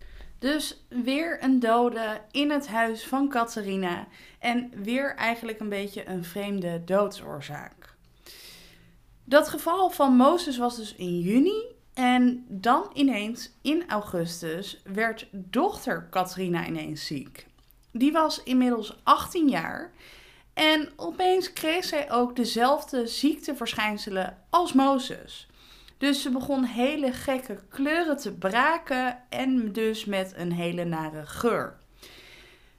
Dus 0.42 0.84
weer 0.88 1.44
een 1.44 1.60
dode 1.60 2.20
in 2.30 2.50
het 2.50 2.68
huis 2.68 3.04
van 3.04 3.28
Catharina. 3.28 4.06
En 4.38 4.70
weer 4.82 5.14
eigenlijk 5.14 5.60
een 5.60 5.68
beetje 5.68 6.08
een 6.08 6.24
vreemde 6.24 6.84
doodsoorzaak. 6.84 7.94
Dat 9.24 9.48
geval 9.48 9.90
van 9.90 10.16
Mozes 10.16 10.58
was 10.58 10.76
dus 10.76 10.94
in 10.94 11.20
juni. 11.20 11.62
En 11.94 12.44
dan 12.48 12.90
ineens 12.92 13.50
in 13.60 13.84
augustus 13.88 14.82
werd 14.84 15.26
dochter 15.30 16.06
Katrina 16.10 16.66
ineens 16.66 17.06
ziek. 17.06 17.46
Die 17.90 18.12
was 18.12 18.42
inmiddels 18.42 18.96
18 19.02 19.48
jaar. 19.48 19.92
En 20.54 20.88
opeens 20.96 21.52
kreeg 21.52 21.84
zij 21.84 22.12
ook 22.12 22.36
dezelfde 22.36 23.06
ziekteverschijnselen 23.06 24.38
als 24.50 24.72
Mozes. 24.72 25.48
Dus 26.02 26.22
ze 26.22 26.30
begon 26.30 26.64
hele 26.64 27.12
gekke 27.12 27.58
kleuren 27.68 28.16
te 28.16 28.32
braken 28.32 29.18
en 29.28 29.72
dus 29.72 30.04
met 30.04 30.32
een 30.36 30.52
hele 30.52 30.84
nare 30.84 31.26
geur. 31.26 31.76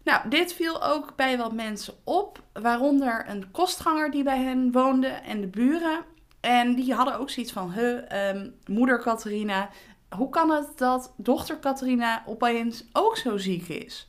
Nou, 0.03 0.29
dit 0.29 0.53
viel 0.53 0.83
ook 0.83 1.15
bij 1.15 1.37
wat 1.37 1.53
mensen 1.53 1.93
op, 2.03 2.43
waaronder 2.53 3.29
een 3.29 3.51
kostganger 3.51 4.11
die 4.11 4.23
bij 4.23 4.37
hen 4.37 4.71
woonde 4.71 5.07
en 5.07 5.41
de 5.41 5.47
buren. 5.47 6.05
En 6.39 6.75
die 6.75 6.93
hadden 6.93 7.19
ook 7.19 7.29
zoiets 7.29 7.51
van, 7.51 7.71
huh, 7.71 8.29
um, 8.35 8.55
moeder 8.65 9.01
Catharina, 9.01 9.69
hoe 10.09 10.29
kan 10.29 10.51
het 10.51 10.77
dat 10.77 11.13
dochter 11.17 11.59
Catharina 11.59 12.23
opeens 12.25 12.85
ook 12.93 13.17
zo 13.17 13.37
ziek 13.37 13.67
is? 13.67 14.07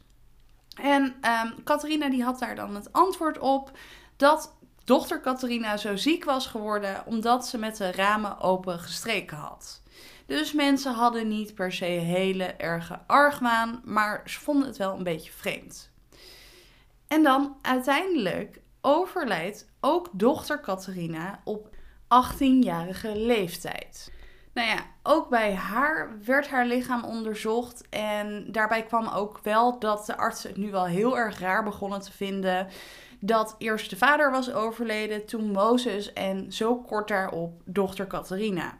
En 0.80 1.14
um, 1.62 2.10
die 2.10 2.24
had 2.24 2.38
daar 2.38 2.56
dan 2.56 2.74
het 2.74 2.92
antwoord 2.92 3.38
op 3.38 3.70
dat 4.16 4.56
dochter 4.84 5.20
Catharina 5.20 5.76
zo 5.76 5.96
ziek 5.96 6.24
was 6.24 6.46
geworden 6.46 7.02
omdat 7.06 7.46
ze 7.46 7.58
met 7.58 7.76
de 7.76 7.92
ramen 7.92 8.40
open 8.40 8.78
gestreken 8.78 9.36
had. 9.36 9.82
Dus 10.26 10.52
mensen 10.52 10.94
hadden 10.94 11.28
niet 11.28 11.54
per 11.54 11.72
se 11.72 11.84
hele 11.84 12.44
erge 12.44 13.00
argwaan, 13.06 13.80
maar 13.84 14.22
ze 14.24 14.40
vonden 14.40 14.66
het 14.66 14.76
wel 14.76 14.96
een 14.96 15.02
beetje 15.02 15.32
vreemd. 15.32 15.90
En 17.08 17.22
dan 17.22 17.56
uiteindelijk 17.62 18.60
overlijdt 18.80 19.66
ook 19.80 20.08
dochter 20.12 20.60
Catharina 20.60 21.40
op 21.44 21.68
18-jarige 22.04 23.16
leeftijd. 23.16 24.12
Nou 24.54 24.68
ja, 24.68 24.86
ook 25.02 25.28
bij 25.28 25.54
haar 25.54 26.18
werd 26.24 26.48
haar 26.48 26.66
lichaam 26.66 27.04
onderzocht. 27.04 27.88
En 27.88 28.52
daarbij 28.52 28.82
kwam 28.82 29.08
ook 29.08 29.40
wel 29.42 29.78
dat 29.78 30.06
de 30.06 30.16
artsen 30.16 30.50
het 30.50 30.58
nu 30.58 30.70
wel 30.70 30.84
heel 30.84 31.18
erg 31.18 31.38
raar 31.38 31.64
begonnen 31.64 32.00
te 32.00 32.12
vinden. 32.12 32.68
Dat 33.26 33.54
eerst 33.58 33.90
de 33.90 33.96
vader 33.96 34.30
was 34.30 34.52
overleden, 34.52 35.26
toen 35.26 35.50
Mozes 35.50 36.12
en 36.12 36.52
zo 36.52 36.76
kort 36.76 37.08
daarop 37.08 37.60
dochter 37.64 38.06
Catharina. 38.06 38.78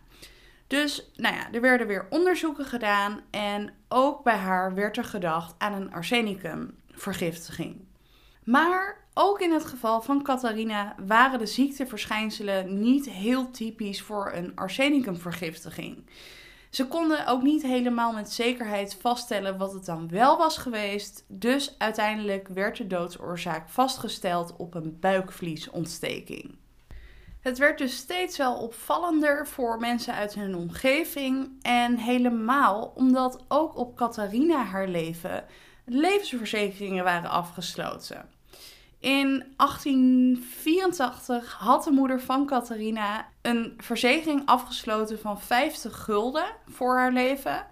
Dus, 0.66 1.10
nou 1.14 1.34
ja, 1.34 1.52
er 1.52 1.60
werden 1.60 1.86
weer 1.86 2.06
onderzoeken 2.10 2.64
gedaan. 2.64 3.20
En 3.30 3.72
ook 3.88 4.22
bij 4.22 4.36
haar 4.36 4.74
werd 4.74 4.96
er 4.96 5.04
gedacht 5.04 5.54
aan 5.58 5.72
een 5.72 5.92
arsenicumvergiftiging. 5.92 7.84
Maar 8.44 9.04
ook 9.14 9.40
in 9.40 9.52
het 9.52 9.64
geval 9.64 10.02
van 10.02 10.22
Catharina 10.22 10.94
waren 11.06 11.38
de 11.38 11.46
ziekteverschijnselen 11.46 12.80
niet 12.80 13.10
heel 13.10 13.50
typisch 13.50 14.02
voor 14.02 14.32
een 14.32 14.52
arsenicumvergiftiging. 14.54 16.04
Ze 16.74 16.86
konden 16.86 17.26
ook 17.26 17.42
niet 17.42 17.62
helemaal 17.62 18.12
met 18.12 18.32
zekerheid 18.32 18.96
vaststellen 19.00 19.58
wat 19.58 19.72
het 19.72 19.84
dan 19.84 20.08
wel 20.08 20.38
was 20.38 20.56
geweest, 20.56 21.24
dus 21.28 21.74
uiteindelijk 21.78 22.48
werd 22.48 22.76
de 22.76 22.86
doodsoorzaak 22.86 23.68
vastgesteld 23.68 24.56
op 24.56 24.74
een 24.74 24.96
buikvliesontsteking. 25.00 26.56
Het 27.40 27.58
werd 27.58 27.78
dus 27.78 27.96
steeds 27.96 28.36
wel 28.36 28.54
opvallender 28.54 29.46
voor 29.46 29.78
mensen 29.78 30.14
uit 30.14 30.34
hun 30.34 30.56
omgeving 30.56 31.50
en 31.62 31.96
helemaal 31.96 32.92
omdat 32.94 33.44
ook 33.48 33.76
op 33.76 33.96
Catharina 33.96 34.64
haar 34.64 34.88
leven 34.88 35.44
levensverzekeringen 35.84 37.04
waren 37.04 37.30
afgesloten. 37.30 38.33
In 39.04 39.44
1884 39.56 41.52
had 41.52 41.84
de 41.84 41.90
moeder 41.90 42.20
van 42.20 42.46
Catharina 42.46 43.28
een 43.42 43.74
verzekering 43.78 44.42
afgesloten 44.44 45.20
van 45.20 45.40
50 45.40 46.04
gulden 46.04 46.44
voor 46.68 46.96
haar 46.96 47.12
leven. 47.12 47.66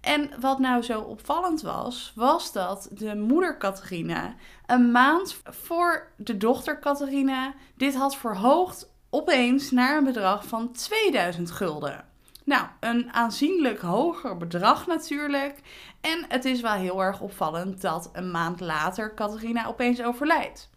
En 0.00 0.30
wat 0.40 0.58
nou 0.58 0.82
zo 0.82 1.00
opvallend 1.00 1.62
was, 1.62 2.12
was 2.14 2.52
dat 2.52 2.88
de 2.92 3.14
moeder 3.14 3.58
Catharina 3.58 4.34
een 4.66 4.90
maand 4.90 5.40
voor 5.44 6.12
de 6.16 6.36
dochter 6.36 6.78
Catharina 6.78 7.54
dit 7.74 7.94
had 7.94 8.16
verhoogd 8.16 8.90
opeens 9.10 9.70
naar 9.70 9.96
een 9.96 10.04
bedrag 10.04 10.46
van 10.46 10.72
2000 10.72 11.50
gulden. 11.50 12.04
Nou, 12.46 12.66
een 12.80 13.12
aanzienlijk 13.12 13.80
hoger 13.80 14.36
bedrag 14.36 14.86
natuurlijk. 14.86 15.60
En 16.00 16.24
het 16.28 16.44
is 16.44 16.60
wel 16.60 16.72
heel 16.72 17.02
erg 17.02 17.20
opvallend 17.20 17.80
dat 17.80 18.10
een 18.12 18.30
maand 18.30 18.60
later 18.60 19.14
Catharina 19.14 19.66
opeens 19.66 20.02
overlijdt. 20.02 20.70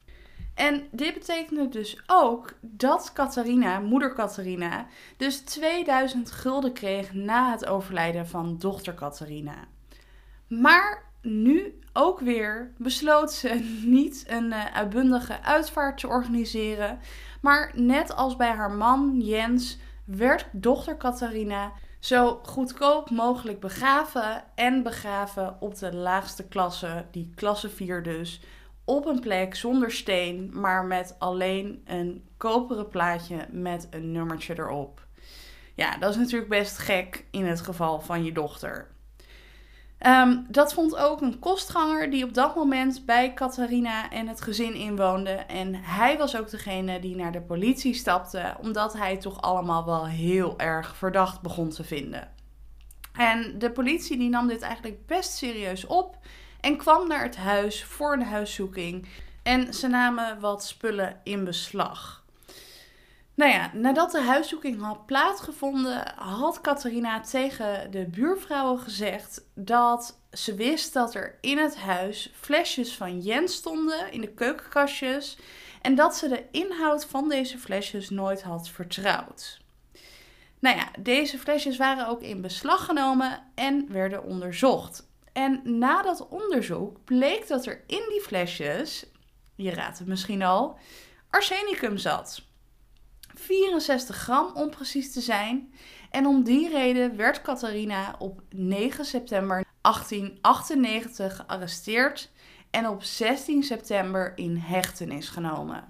En 0.55 0.87
dit 0.91 1.13
betekende 1.13 1.69
dus 1.69 2.01
ook 2.07 2.53
dat 2.61 3.11
Catharina, 3.13 3.79
moeder 3.79 4.13
Catharina, 4.13 4.85
dus 5.17 5.39
2000 5.39 6.31
gulden 6.31 6.73
kreeg 6.73 7.13
na 7.13 7.51
het 7.51 7.65
overlijden 7.65 8.27
van 8.27 8.57
dochter 8.57 8.93
Catharina. 8.93 9.67
Maar 10.47 11.03
nu 11.21 11.79
ook 11.93 12.19
weer 12.19 12.73
besloot 12.77 13.31
ze 13.31 13.49
niet 13.97 14.25
een 14.27 14.45
uh, 14.45 14.65
uitbundige 14.75 15.41
uitvaart 15.41 15.97
te 15.97 16.07
organiseren, 16.07 16.99
maar 17.41 17.71
net 17.75 18.15
als 18.15 18.35
bij 18.35 18.51
haar 18.51 18.71
man 18.71 19.19
Jens 19.19 19.77
werd 20.17 20.47
dochter 20.51 20.97
Catharina 20.97 21.71
zo 21.99 22.39
goedkoop 22.43 23.09
mogelijk 23.09 23.59
begraven 23.59 24.43
en 24.55 24.83
begraven 24.83 25.57
op 25.59 25.77
de 25.77 25.95
laagste 25.95 26.47
klasse, 26.47 27.05
die 27.11 27.31
klasse 27.35 27.69
4 27.69 28.03
dus, 28.03 28.41
op 28.85 29.05
een 29.05 29.19
plek 29.19 29.55
zonder 29.55 29.91
steen, 29.91 30.49
maar 30.53 30.85
met 30.85 31.15
alleen 31.19 31.81
een 31.85 32.27
koperen 32.37 32.87
plaatje 32.87 33.47
met 33.51 33.87
een 33.89 34.11
nummertje 34.11 34.59
erop. 34.59 35.07
Ja, 35.75 35.97
dat 35.97 36.09
is 36.09 36.17
natuurlijk 36.17 36.49
best 36.49 36.77
gek 36.77 37.25
in 37.31 37.45
het 37.45 37.61
geval 37.61 37.99
van 38.01 38.23
je 38.23 38.31
dochter. 38.31 38.87
Ehm, 39.99 40.37
dat 40.47 40.73
vond 40.73 40.95
ook 40.95 41.21
een 41.21 41.39
kostganger 41.39 42.09
die 42.09 42.23
op 42.23 42.33
dat 42.33 42.55
moment 42.55 43.05
bij 43.05 43.33
Catharina 43.33 44.09
en 44.09 44.27
het 44.27 44.41
gezin 44.41 44.73
inwoonde. 44.73 45.31
En 45.31 45.75
hij 45.75 46.17
was 46.17 46.37
ook 46.37 46.49
degene 46.49 46.99
die 46.99 47.15
naar 47.15 47.31
de 47.31 47.41
politie 47.41 47.93
stapte, 47.93 48.55
omdat 48.61 48.93
hij 48.93 49.17
toch 49.17 49.41
allemaal 49.41 49.85
wel 49.85 50.07
heel 50.07 50.59
erg 50.59 50.95
verdacht 50.95 51.41
begon 51.41 51.69
te 51.69 51.83
vinden. 51.83 52.31
En 53.13 53.55
de 53.57 53.71
politie 53.71 54.17
die 54.17 54.29
nam 54.29 54.47
dit 54.47 54.61
eigenlijk 54.61 55.05
best 55.05 55.31
serieus 55.31 55.85
op 55.85 56.17
en 56.61 56.77
kwam 56.77 57.07
naar 57.07 57.23
het 57.23 57.37
huis 57.37 57.83
voor 57.83 58.13
een 58.13 58.23
huiszoeking. 58.23 59.07
En 59.43 59.73
ze 59.73 59.87
namen 59.87 60.39
wat 60.39 60.65
spullen 60.65 61.19
in 61.23 61.43
beslag. 61.43 62.18
Nou 63.39 63.51
ja, 63.51 63.71
nadat 63.73 64.11
de 64.11 64.21
huiszoeking 64.21 64.81
had 64.81 65.05
plaatsgevonden, 65.05 66.13
had 66.15 66.61
Catharina 66.61 67.19
tegen 67.19 67.91
de 67.91 68.05
buurvrouwen 68.05 68.79
gezegd 68.79 69.45
dat 69.55 70.19
ze 70.31 70.55
wist 70.55 70.93
dat 70.93 71.15
er 71.15 71.37
in 71.41 71.57
het 71.57 71.77
huis 71.77 72.31
flesjes 72.33 72.95
van 72.95 73.19
Jens 73.19 73.53
stonden 73.53 74.11
in 74.11 74.21
de 74.21 74.33
keukenkastjes 74.33 75.37
en 75.81 75.95
dat 75.95 76.15
ze 76.15 76.27
de 76.27 76.43
inhoud 76.51 77.05
van 77.05 77.29
deze 77.29 77.57
flesjes 77.57 78.09
nooit 78.09 78.41
had 78.41 78.69
vertrouwd. 78.69 79.61
Nou 80.59 80.77
ja, 80.77 80.91
deze 80.99 81.37
flesjes 81.37 81.77
waren 81.77 82.07
ook 82.07 82.21
in 82.21 82.41
beslag 82.41 82.85
genomen 82.85 83.43
en 83.55 83.85
werden 83.91 84.23
onderzocht. 84.23 85.07
En 85.33 85.61
na 85.63 86.01
dat 86.01 86.27
onderzoek 86.27 87.03
bleek 87.05 87.47
dat 87.47 87.65
er 87.65 87.83
in 87.87 88.03
die 88.09 88.21
flesjes, 88.21 89.05
je 89.55 89.71
raadt 89.71 89.99
het 89.99 90.07
misschien 90.07 90.43
al, 90.43 90.77
arsenicum 91.29 91.97
zat. 91.97 92.47
64 93.33 94.15
gram 94.15 94.51
om 94.53 94.69
precies 94.69 95.13
te 95.13 95.21
zijn. 95.21 95.73
En 96.11 96.25
om 96.25 96.43
die 96.43 96.69
reden 96.69 97.15
werd 97.15 97.41
Catharina 97.41 98.15
op 98.19 98.41
9 98.49 99.05
september 99.05 99.65
1898 99.81 101.35
gearresteerd 101.35 102.29
en 102.69 102.87
op 102.87 103.03
16 103.03 103.63
september 103.63 104.31
in 104.35 104.57
hechtenis 104.57 105.29
genomen. 105.29 105.83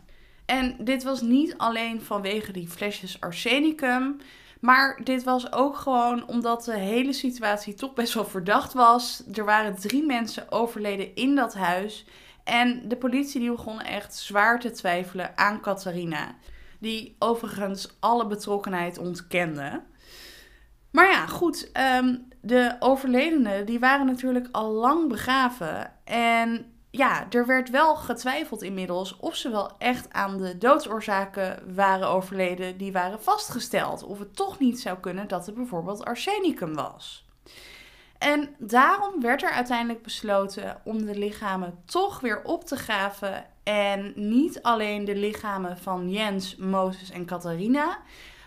En 0.46 0.76
dit 0.80 1.04
was 1.04 1.22
niet 1.22 1.58
alleen 1.58 2.02
vanwege 2.02 2.52
die 2.52 2.68
flesjes 2.68 3.22
arsenicum, 3.22 4.18
maar 4.60 5.00
dit 5.04 5.24
was 5.24 5.52
ook 5.52 5.78
gewoon 5.78 6.28
omdat 6.28 6.64
de 6.64 6.78
hele 6.78 7.14
situatie 7.14 7.74
toch 7.74 7.94
best 7.94 8.14
wel 8.14 8.26
verdacht 8.26 8.74
was. 8.74 9.24
Er 9.34 9.46
waren 9.46 9.80
drie 9.80 10.06
mensen 10.06 10.52
overleden 10.52 11.16
in 11.16 11.36
dat 11.36 11.54
huis 11.54 12.06
en 12.44 12.88
de 12.88 12.96
politie 12.96 13.40
die 13.40 13.52
begon 13.52 13.82
echt 13.82 14.16
zwaar 14.16 14.60
te 14.60 14.72
twijfelen 14.72 15.38
aan 15.38 15.62
Catharina 15.62 16.36
die 16.80 17.16
overigens 17.20 17.98
alle 18.00 18.28
betrokkenheid 18.28 18.98
ontkende. 18.98 19.84
Maar 20.92 21.12
ja, 21.12 21.26
goed, 21.26 21.72
ehm, 21.72 22.16
de 22.42 22.76
overledenen 22.80 23.66
die 23.66 23.80
waren 23.80 24.06
natuurlijk 24.06 24.48
al 24.52 24.72
lang 24.72 25.10
begraven. 25.10 25.92
En 26.04 26.74
ja, 26.92 27.28
er 27.30 27.46
werd 27.46 27.70
wel 27.70 27.96
getwijfeld 27.96 28.62
inmiddels 28.62 29.18
of 29.18 29.36
ze 29.36 29.50
wel 29.50 29.78
echt 29.78 30.14
aan 30.14 30.38
de 30.38 30.58
doodsoorzaken 30.58 31.76
waren 31.76 32.08
overleden 32.08 32.78
die 32.78 32.92
waren 32.92 33.22
vastgesteld. 33.22 34.04
Of 34.04 34.20
het 34.20 34.36
toch 34.36 34.60
niet 34.60 34.80
zou 34.80 35.00
kunnen 35.00 35.28
dat 35.28 35.46
het 35.46 35.56
bijvoorbeeld 35.56 36.06
arsenicum 36.06 36.74
was. 36.74 37.28
En 38.18 38.56
daarom 38.58 39.22
werd 39.22 39.44
er 39.44 39.52
uiteindelijk 39.52 40.04
besloten 40.04 40.82
om 40.84 41.06
de 41.06 41.18
lichamen 41.18 41.82
toch 41.86 42.20
weer 42.20 42.42
op 42.44 42.64
te 42.66 42.76
graven. 42.76 43.46
En 43.70 44.14
niet 44.16 44.62
alleen 44.62 45.06
de 45.06 45.16
lichamen 45.16 45.78
van 45.78 46.10
Jens, 46.10 46.56
Mozes 46.56 47.12
en 47.12 47.26
Catharina, 47.26 47.98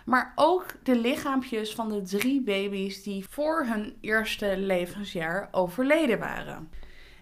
maar 0.05 0.31
ook 0.35 0.65
de 0.83 0.95
lichaampjes 0.95 1.75
van 1.75 1.89
de 1.89 2.01
drie 2.01 2.41
baby's 2.41 3.03
die 3.03 3.25
voor 3.29 3.65
hun 3.65 3.97
eerste 4.01 4.57
levensjaar 4.57 5.47
overleden 5.51 6.19
waren. 6.19 6.69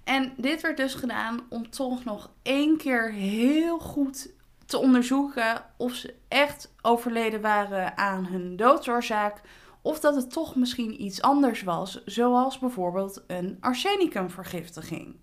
En 0.03 0.33
dit 0.37 0.61
werd 0.61 0.77
dus 0.77 0.93
gedaan 0.93 1.39
om 1.49 1.69
toch 1.69 2.03
nog 2.03 2.31
één 2.41 2.77
keer 2.77 3.11
heel 3.11 3.79
goed 3.79 4.33
te 4.65 4.77
onderzoeken 4.77 5.65
of 5.77 5.93
ze 5.93 6.13
echt 6.27 6.73
overleden 6.81 7.41
waren 7.41 7.97
aan 7.97 8.25
hun 8.25 8.55
doodsoorzaak 8.55 9.41
of 9.81 9.99
dat 9.99 10.15
het 10.15 10.31
toch 10.31 10.55
misschien 10.55 11.03
iets 11.03 11.21
anders 11.21 11.61
was, 11.61 12.03
zoals 12.05 12.59
bijvoorbeeld 12.59 13.23
een 13.27 13.57
arsenicumvergiftiging. 13.59 15.15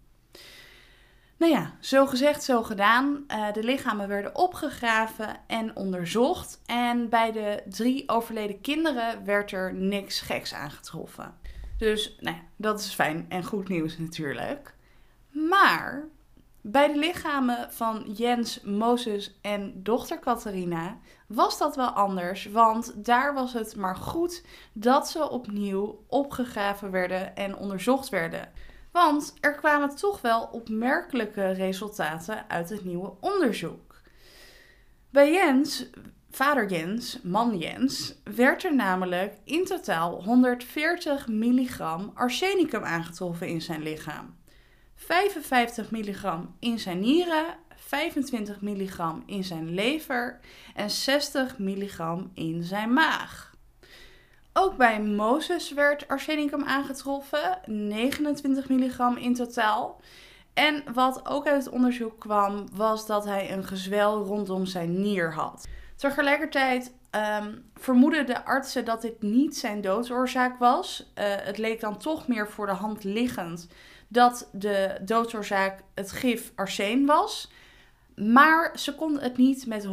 Nou 1.38 1.52
ja, 1.52 1.72
zo 1.80 2.06
gezegd, 2.06 2.44
zo 2.44 2.62
gedaan. 2.62 3.24
Uh, 3.28 3.52
de 3.52 3.62
lichamen 3.62 4.08
werden 4.08 4.36
opgegraven 4.36 5.36
en 5.46 5.76
onderzocht. 5.76 6.60
En 6.66 7.08
bij 7.08 7.32
de 7.32 7.62
drie 7.68 8.08
overleden 8.08 8.60
kinderen 8.60 9.24
werd 9.24 9.52
er 9.52 9.74
niks 9.74 10.20
geks 10.20 10.54
aangetroffen. 10.54 11.34
Dus 11.78 12.16
nou 12.20 12.36
ja, 12.36 12.42
dat 12.56 12.80
is 12.80 12.94
fijn 12.94 13.26
en 13.28 13.44
goed 13.44 13.68
nieuws 13.68 13.98
natuurlijk. 13.98 14.74
Maar 15.30 16.08
bij 16.60 16.92
de 16.92 16.98
lichamen 16.98 17.72
van 17.72 18.04
Jens, 18.12 18.60
Mozes 18.60 19.38
en 19.42 19.82
dochter 19.82 20.18
Catharina 20.18 20.98
was 21.26 21.58
dat 21.58 21.76
wel 21.76 21.88
anders, 21.88 22.46
want 22.46 23.04
daar 23.04 23.34
was 23.34 23.52
het 23.52 23.76
maar 23.76 23.96
goed 23.96 24.44
dat 24.72 25.08
ze 25.08 25.30
opnieuw 25.30 26.04
opgegraven 26.06 26.90
werden 26.90 27.36
en 27.36 27.56
onderzocht 27.56 28.08
werden. 28.08 28.52
Want 29.04 29.34
er 29.40 29.54
kwamen 29.54 29.96
toch 29.96 30.20
wel 30.20 30.48
opmerkelijke 30.52 31.50
resultaten 31.50 32.50
uit 32.50 32.68
het 32.68 32.84
nieuwe 32.84 33.12
onderzoek. 33.20 34.00
Bij 35.10 35.32
Jens, 35.32 35.86
vader 36.30 36.70
Jens, 36.70 37.20
man 37.22 37.58
Jens, 37.58 38.14
werd 38.24 38.64
er 38.64 38.74
namelijk 38.74 39.34
in 39.44 39.64
totaal 39.64 40.22
140 40.22 41.28
milligram 41.28 42.10
arsenicum 42.14 42.84
aangetroffen 42.84 43.48
in 43.48 43.62
zijn 43.62 43.82
lichaam. 43.82 44.36
55 44.94 45.90
milligram 45.90 46.56
in 46.58 46.78
zijn 46.78 47.00
nieren, 47.00 47.44
25 47.76 48.60
milligram 48.60 49.22
in 49.26 49.44
zijn 49.44 49.74
lever 49.74 50.40
en 50.74 50.90
60 50.90 51.58
milligram 51.58 52.30
in 52.34 52.62
zijn 52.62 52.92
maag. 52.92 53.47
Ook 54.60 54.76
bij 54.76 55.00
Mozes 55.00 55.72
werd 55.72 56.08
arsenicum 56.08 56.64
aangetroffen, 56.64 57.58
29 57.66 58.68
milligram 58.68 59.16
in 59.16 59.34
totaal. 59.34 60.00
En 60.54 60.82
wat 60.92 61.28
ook 61.28 61.46
uit 61.46 61.64
het 61.64 61.72
onderzoek 61.72 62.20
kwam, 62.20 62.68
was 62.72 63.06
dat 63.06 63.24
hij 63.24 63.52
een 63.52 63.64
gezwel 63.64 64.24
rondom 64.24 64.66
zijn 64.66 65.00
nier 65.00 65.32
had. 65.34 65.68
Tegelijkertijd 65.96 66.92
um, 67.40 67.70
vermoeden 67.74 68.26
de 68.26 68.44
artsen 68.44 68.84
dat 68.84 69.02
dit 69.02 69.22
niet 69.22 69.56
zijn 69.56 69.80
doodsoorzaak 69.80 70.58
was. 70.58 71.12
Uh, 71.14 71.24
het 71.24 71.58
leek 71.58 71.80
dan 71.80 71.98
toch 71.98 72.28
meer 72.28 72.48
voor 72.48 72.66
de 72.66 72.72
hand 72.72 73.04
liggend 73.04 73.68
dat 74.08 74.48
de 74.52 74.98
doodsoorzaak 75.02 75.82
het 75.94 76.12
gif 76.12 76.52
arsen 76.54 77.06
was. 77.06 77.50
Maar 78.18 78.72
ze 78.74 78.94
konden 78.94 79.22
het 79.22 79.36
niet 79.36 79.66
met 79.66 79.86
100% 79.86 79.90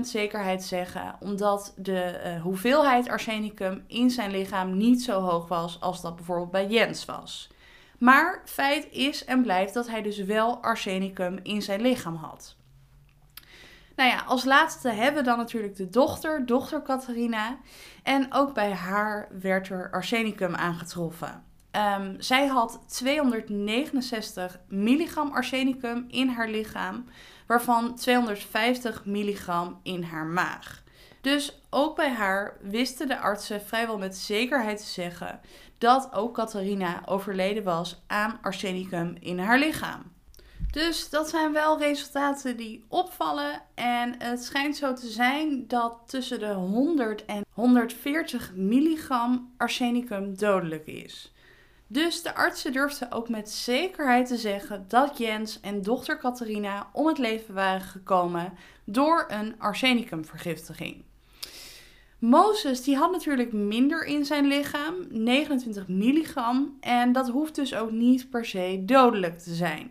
zekerheid 0.00 0.62
zeggen, 0.62 1.16
omdat 1.20 1.74
de 1.76 2.20
uh, 2.24 2.42
hoeveelheid 2.42 3.08
arsenicum 3.08 3.84
in 3.86 4.10
zijn 4.10 4.30
lichaam 4.30 4.76
niet 4.76 5.02
zo 5.02 5.20
hoog 5.20 5.48
was 5.48 5.80
als 5.80 6.00
dat 6.00 6.16
bijvoorbeeld 6.16 6.50
bij 6.50 6.66
Jens 6.66 7.04
was. 7.04 7.50
Maar 7.98 8.42
feit 8.44 8.88
is 8.90 9.24
en 9.24 9.42
blijft 9.42 9.74
dat 9.74 9.88
hij 9.88 10.02
dus 10.02 10.18
wel 10.18 10.62
arsenicum 10.62 11.38
in 11.42 11.62
zijn 11.62 11.80
lichaam 11.80 12.14
had. 12.14 12.56
Nou 13.96 14.10
ja, 14.10 14.22
als 14.26 14.44
laatste 14.44 14.88
hebben 14.88 15.22
we 15.22 15.28
dan 15.28 15.38
natuurlijk 15.38 15.76
de 15.76 15.90
dochter, 15.90 16.46
dochter 16.46 16.82
Catharina. 16.82 17.58
En 18.02 18.26
ook 18.32 18.54
bij 18.54 18.72
haar 18.72 19.28
werd 19.40 19.68
er 19.68 19.90
arsenicum 19.90 20.54
aangetroffen. 20.54 21.44
Um, 21.98 22.16
zij 22.18 22.46
had 22.46 22.80
269 22.86 24.58
milligram 24.68 25.32
arsenicum 25.32 26.04
in 26.08 26.28
haar 26.28 26.48
lichaam, 26.48 27.04
waarvan 27.50 27.94
250 27.94 29.04
milligram 29.04 29.80
in 29.82 30.02
haar 30.02 30.26
maag. 30.26 30.82
Dus 31.20 31.60
ook 31.70 31.96
bij 31.96 32.10
haar 32.10 32.56
wisten 32.60 33.08
de 33.08 33.18
artsen 33.18 33.62
vrijwel 33.62 33.98
met 33.98 34.16
zekerheid 34.16 34.78
te 34.78 34.86
zeggen 34.86 35.40
dat 35.78 36.12
ook 36.12 36.34
Catharina 36.34 37.02
overleden 37.06 37.62
was 37.62 38.02
aan 38.06 38.38
arsenicum 38.42 39.16
in 39.20 39.38
haar 39.38 39.58
lichaam. 39.58 40.12
Dus 40.70 41.10
dat 41.10 41.28
zijn 41.28 41.52
wel 41.52 41.78
resultaten 41.78 42.56
die 42.56 42.84
opvallen. 42.88 43.62
En 43.74 44.14
het 44.18 44.44
schijnt 44.44 44.76
zo 44.76 44.92
te 44.92 45.08
zijn 45.08 45.64
dat 45.68 45.98
tussen 46.06 46.38
de 46.38 46.52
100 46.52 47.24
en 47.24 47.44
140 47.52 48.52
milligram 48.54 49.54
arsenicum 49.56 50.36
dodelijk 50.36 50.86
is. 50.86 51.32
Dus 51.92 52.22
de 52.22 52.34
artsen 52.34 52.72
durfden 52.72 53.12
ook 53.12 53.28
met 53.28 53.50
zekerheid 53.50 54.26
te 54.26 54.36
zeggen 54.36 54.84
dat 54.88 55.18
Jens 55.18 55.60
en 55.60 55.82
dochter 55.82 56.18
Catharina 56.18 56.88
om 56.92 57.06
het 57.06 57.18
leven 57.18 57.54
waren 57.54 57.80
gekomen 57.80 58.52
door 58.84 59.24
een 59.28 59.54
arsenicumvergiftiging. 59.58 61.04
Mozes 62.18 62.82
die 62.82 62.96
had 62.96 63.10
natuurlijk 63.10 63.52
minder 63.52 64.04
in 64.04 64.24
zijn 64.24 64.46
lichaam, 64.46 64.94
29 65.08 65.88
milligram, 65.88 66.76
en 66.80 67.12
dat 67.12 67.28
hoeft 67.28 67.54
dus 67.54 67.74
ook 67.74 67.90
niet 67.90 68.30
per 68.30 68.44
se 68.44 68.82
dodelijk 68.86 69.38
te 69.38 69.54
zijn. 69.54 69.90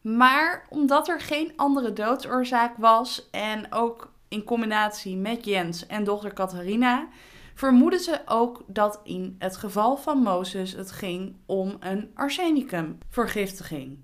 Maar 0.00 0.66
omdat 0.68 1.08
er 1.08 1.20
geen 1.20 1.52
andere 1.56 1.92
doodsoorzaak 1.92 2.76
was 2.76 3.28
en 3.30 3.72
ook 3.72 4.12
in 4.28 4.44
combinatie 4.44 5.16
met 5.16 5.44
Jens 5.44 5.86
en 5.86 6.04
dochter 6.04 6.32
Catharina, 6.32 7.08
vermoeden 7.56 8.00
ze 8.00 8.20
ook 8.26 8.64
dat 8.66 9.00
in 9.04 9.36
het 9.38 9.56
geval 9.56 9.96
van 9.96 10.18
Mozes 10.18 10.72
het 10.72 10.92
ging 10.92 11.36
om 11.46 11.76
een 11.80 12.10
arsenicumvergiftiging. 12.14 13.98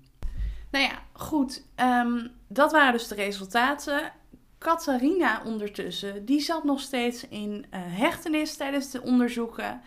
Nou 0.71 0.85
ja, 0.85 0.99
goed. 1.11 1.63
Um, 1.75 2.31
dat 2.47 2.71
waren 2.71 2.91
dus 2.91 3.07
de 3.07 3.15
resultaten. 3.15 4.11
Catharina 4.57 5.41
ondertussen, 5.45 6.25
die 6.25 6.39
zat 6.39 6.63
nog 6.63 6.79
steeds 6.79 7.27
in 7.27 7.51
uh, 7.51 7.79
hechtenis 7.83 8.55
tijdens 8.55 8.91
de 8.91 9.01
onderzoeken. 9.01 9.81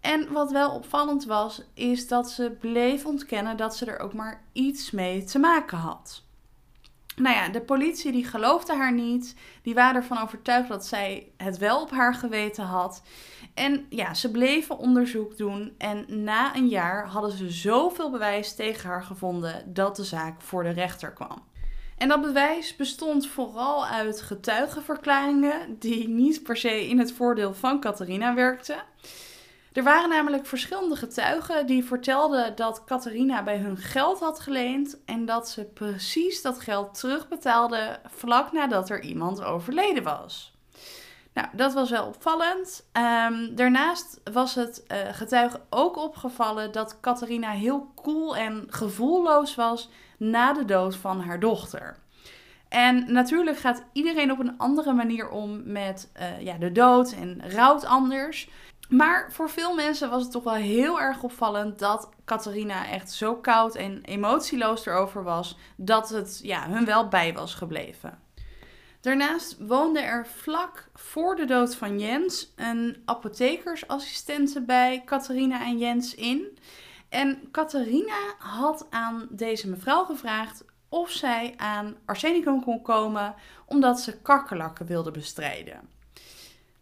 En 0.00 0.32
wat 0.32 0.50
wel 0.50 0.70
opvallend 0.70 1.24
was, 1.24 1.62
is 1.74 2.08
dat 2.08 2.30
ze 2.30 2.56
bleef 2.60 3.06
ontkennen 3.06 3.56
dat 3.56 3.76
ze 3.76 3.86
er 3.86 3.98
ook 3.98 4.12
maar 4.12 4.42
iets 4.52 4.90
mee 4.90 5.24
te 5.24 5.38
maken 5.38 5.78
had. 5.78 6.22
Nou 7.18 7.36
ja, 7.36 7.48
de 7.48 7.60
politie 7.60 8.12
die 8.12 8.24
geloofde 8.26 8.74
haar 8.74 8.92
niet. 8.92 9.34
Die 9.62 9.74
waren 9.74 10.00
ervan 10.00 10.22
overtuigd 10.22 10.68
dat 10.68 10.86
zij 10.86 11.32
het 11.36 11.58
wel 11.58 11.80
op 11.80 11.90
haar 11.90 12.14
geweten 12.14 12.64
had. 12.64 13.02
En 13.54 13.86
ja, 13.88 14.14
ze 14.14 14.30
bleven 14.30 14.78
onderzoek 14.78 15.36
doen. 15.36 15.74
En 15.78 16.04
na 16.08 16.56
een 16.56 16.68
jaar 16.68 17.06
hadden 17.06 17.32
ze 17.32 17.50
zoveel 17.50 18.10
bewijs 18.10 18.54
tegen 18.54 18.88
haar 18.88 19.02
gevonden 19.02 19.72
dat 19.72 19.96
de 19.96 20.04
zaak 20.04 20.40
voor 20.40 20.62
de 20.62 20.70
rechter 20.70 21.12
kwam. 21.12 21.46
En 21.96 22.08
dat 22.08 22.20
bewijs 22.20 22.76
bestond 22.76 23.28
vooral 23.28 23.86
uit 23.86 24.20
getuigenverklaringen 24.20 25.78
die 25.78 26.08
niet 26.08 26.42
per 26.42 26.56
se 26.56 26.88
in 26.88 26.98
het 26.98 27.12
voordeel 27.12 27.54
van 27.54 27.80
Catharina 27.80 28.34
werkten. 28.34 28.82
Er 29.72 29.82
waren 29.82 30.08
namelijk 30.08 30.46
verschillende 30.46 30.96
getuigen 30.96 31.66
die 31.66 31.84
vertelden 31.84 32.56
dat 32.56 32.84
Catharina 32.84 33.42
bij 33.42 33.58
hun 33.58 33.76
geld 33.76 34.20
had 34.20 34.40
geleend 34.40 35.04
en 35.04 35.26
dat 35.26 35.48
ze 35.48 35.64
precies 35.64 36.42
dat 36.42 36.60
geld 36.60 37.00
terugbetaalde 37.00 38.00
vlak 38.04 38.52
nadat 38.52 38.90
er 38.90 39.02
iemand 39.02 39.42
overleden 39.42 40.02
was. 40.02 40.56
Nou, 41.32 41.48
dat 41.52 41.72
was 41.72 41.90
wel 41.90 42.06
opvallend. 42.06 42.88
Ehm, 42.92 43.54
daarnaast 43.54 44.20
was 44.32 44.54
het 44.54 44.84
uh, 44.88 44.98
getuigen 45.12 45.60
ook 45.70 45.96
opgevallen 45.96 46.72
dat 46.72 47.00
Catharina 47.00 47.50
heel 47.50 47.92
cool 47.94 48.36
en 48.36 48.64
gevoelloos 48.68 49.54
was 49.54 49.90
na 50.16 50.52
de 50.52 50.64
dood 50.64 50.96
van 50.96 51.20
haar 51.20 51.40
dochter. 51.40 51.98
En 52.68 53.12
natuurlijk 53.12 53.58
gaat 53.58 53.84
iedereen 53.92 54.32
op 54.32 54.38
een 54.38 54.58
andere 54.58 54.92
manier 54.92 55.28
om 55.28 55.72
met 55.72 56.10
uh, 56.20 56.40
ja, 56.40 56.56
de 56.56 56.72
dood 56.72 57.12
en 57.12 57.50
rouwt 57.50 57.84
anders. 57.84 58.48
Maar 58.88 59.32
voor 59.32 59.50
veel 59.50 59.74
mensen 59.74 60.10
was 60.10 60.22
het 60.22 60.30
toch 60.30 60.44
wel 60.44 60.54
heel 60.54 61.00
erg 61.00 61.22
opvallend 61.22 61.78
dat 61.78 62.08
Catharina 62.24 62.88
echt 62.88 63.12
zo 63.12 63.36
koud 63.36 63.74
en 63.74 64.02
emotieloos 64.04 64.86
erover 64.86 65.22
was 65.22 65.58
dat 65.76 66.08
het 66.08 66.40
ja, 66.42 66.68
hun 66.68 66.84
wel 66.84 67.08
bij 67.08 67.34
was 67.34 67.54
gebleven. 67.54 68.18
Daarnaast 69.00 69.56
woonde 69.58 70.00
er 70.00 70.26
vlak 70.26 70.88
voor 70.94 71.36
de 71.36 71.44
dood 71.44 71.76
van 71.76 71.98
Jens 71.98 72.52
een 72.56 73.02
apothekersassistente 73.04 74.60
bij 74.60 75.02
Catharina 75.04 75.64
en 75.64 75.78
Jens 75.78 76.14
in. 76.14 76.58
En 77.08 77.48
Catharina 77.50 78.34
had 78.38 78.86
aan 78.90 79.26
deze 79.30 79.68
mevrouw 79.68 80.04
gevraagd 80.04 80.64
of 80.88 81.10
zij 81.10 81.54
aan 81.56 81.96
arsenicum 82.04 82.64
kon 82.64 82.82
komen 82.82 83.34
omdat 83.66 84.00
ze 84.00 84.20
kakkerlakken 84.20 84.86
wilde 84.86 85.10
bestrijden. 85.10 85.97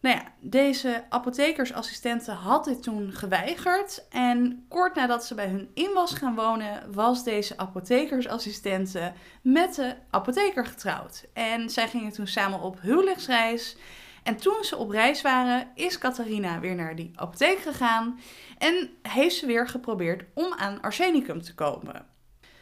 Nou 0.07 0.19
ja, 0.19 0.25
deze 0.41 1.05
apothekersassistente 1.09 2.31
had 2.31 2.65
dit 2.65 2.83
toen 2.83 3.13
geweigerd. 3.13 4.07
En 4.11 4.67
kort 4.69 4.95
nadat 4.95 5.25
ze 5.25 5.35
bij 5.35 5.47
hun 5.47 5.71
in 5.75 5.91
was 5.95 6.15
gaan 6.15 6.35
wonen, 6.35 6.93
was 6.93 7.25
deze 7.25 7.59
apothekersassistente 7.59 9.13
met 9.43 9.75
de 9.75 9.95
apotheker 10.11 10.67
getrouwd. 10.67 11.25
En 11.33 11.71
zij 11.71 11.89
gingen 11.89 12.13
toen 12.13 12.27
samen 12.27 12.61
op 12.61 12.81
huwelijksreis. 12.81 13.77
En 14.23 14.37
toen 14.37 14.65
ze 14.65 14.77
op 14.77 14.91
reis 14.91 15.23
waren, 15.23 15.69
is 15.75 15.99
Catharina 15.99 16.61
weer 16.61 16.75
naar 16.75 16.97
die 16.97 17.13
apotheek 17.15 17.59
gegaan 17.59 18.21
en 18.59 18.91
heeft 19.03 19.37
ze 19.37 19.47
weer 19.47 19.69
geprobeerd 19.69 20.25
om 20.35 20.55
aan 20.55 20.81
arsenicum 20.81 21.43
te 21.43 21.55
komen. 21.55 22.07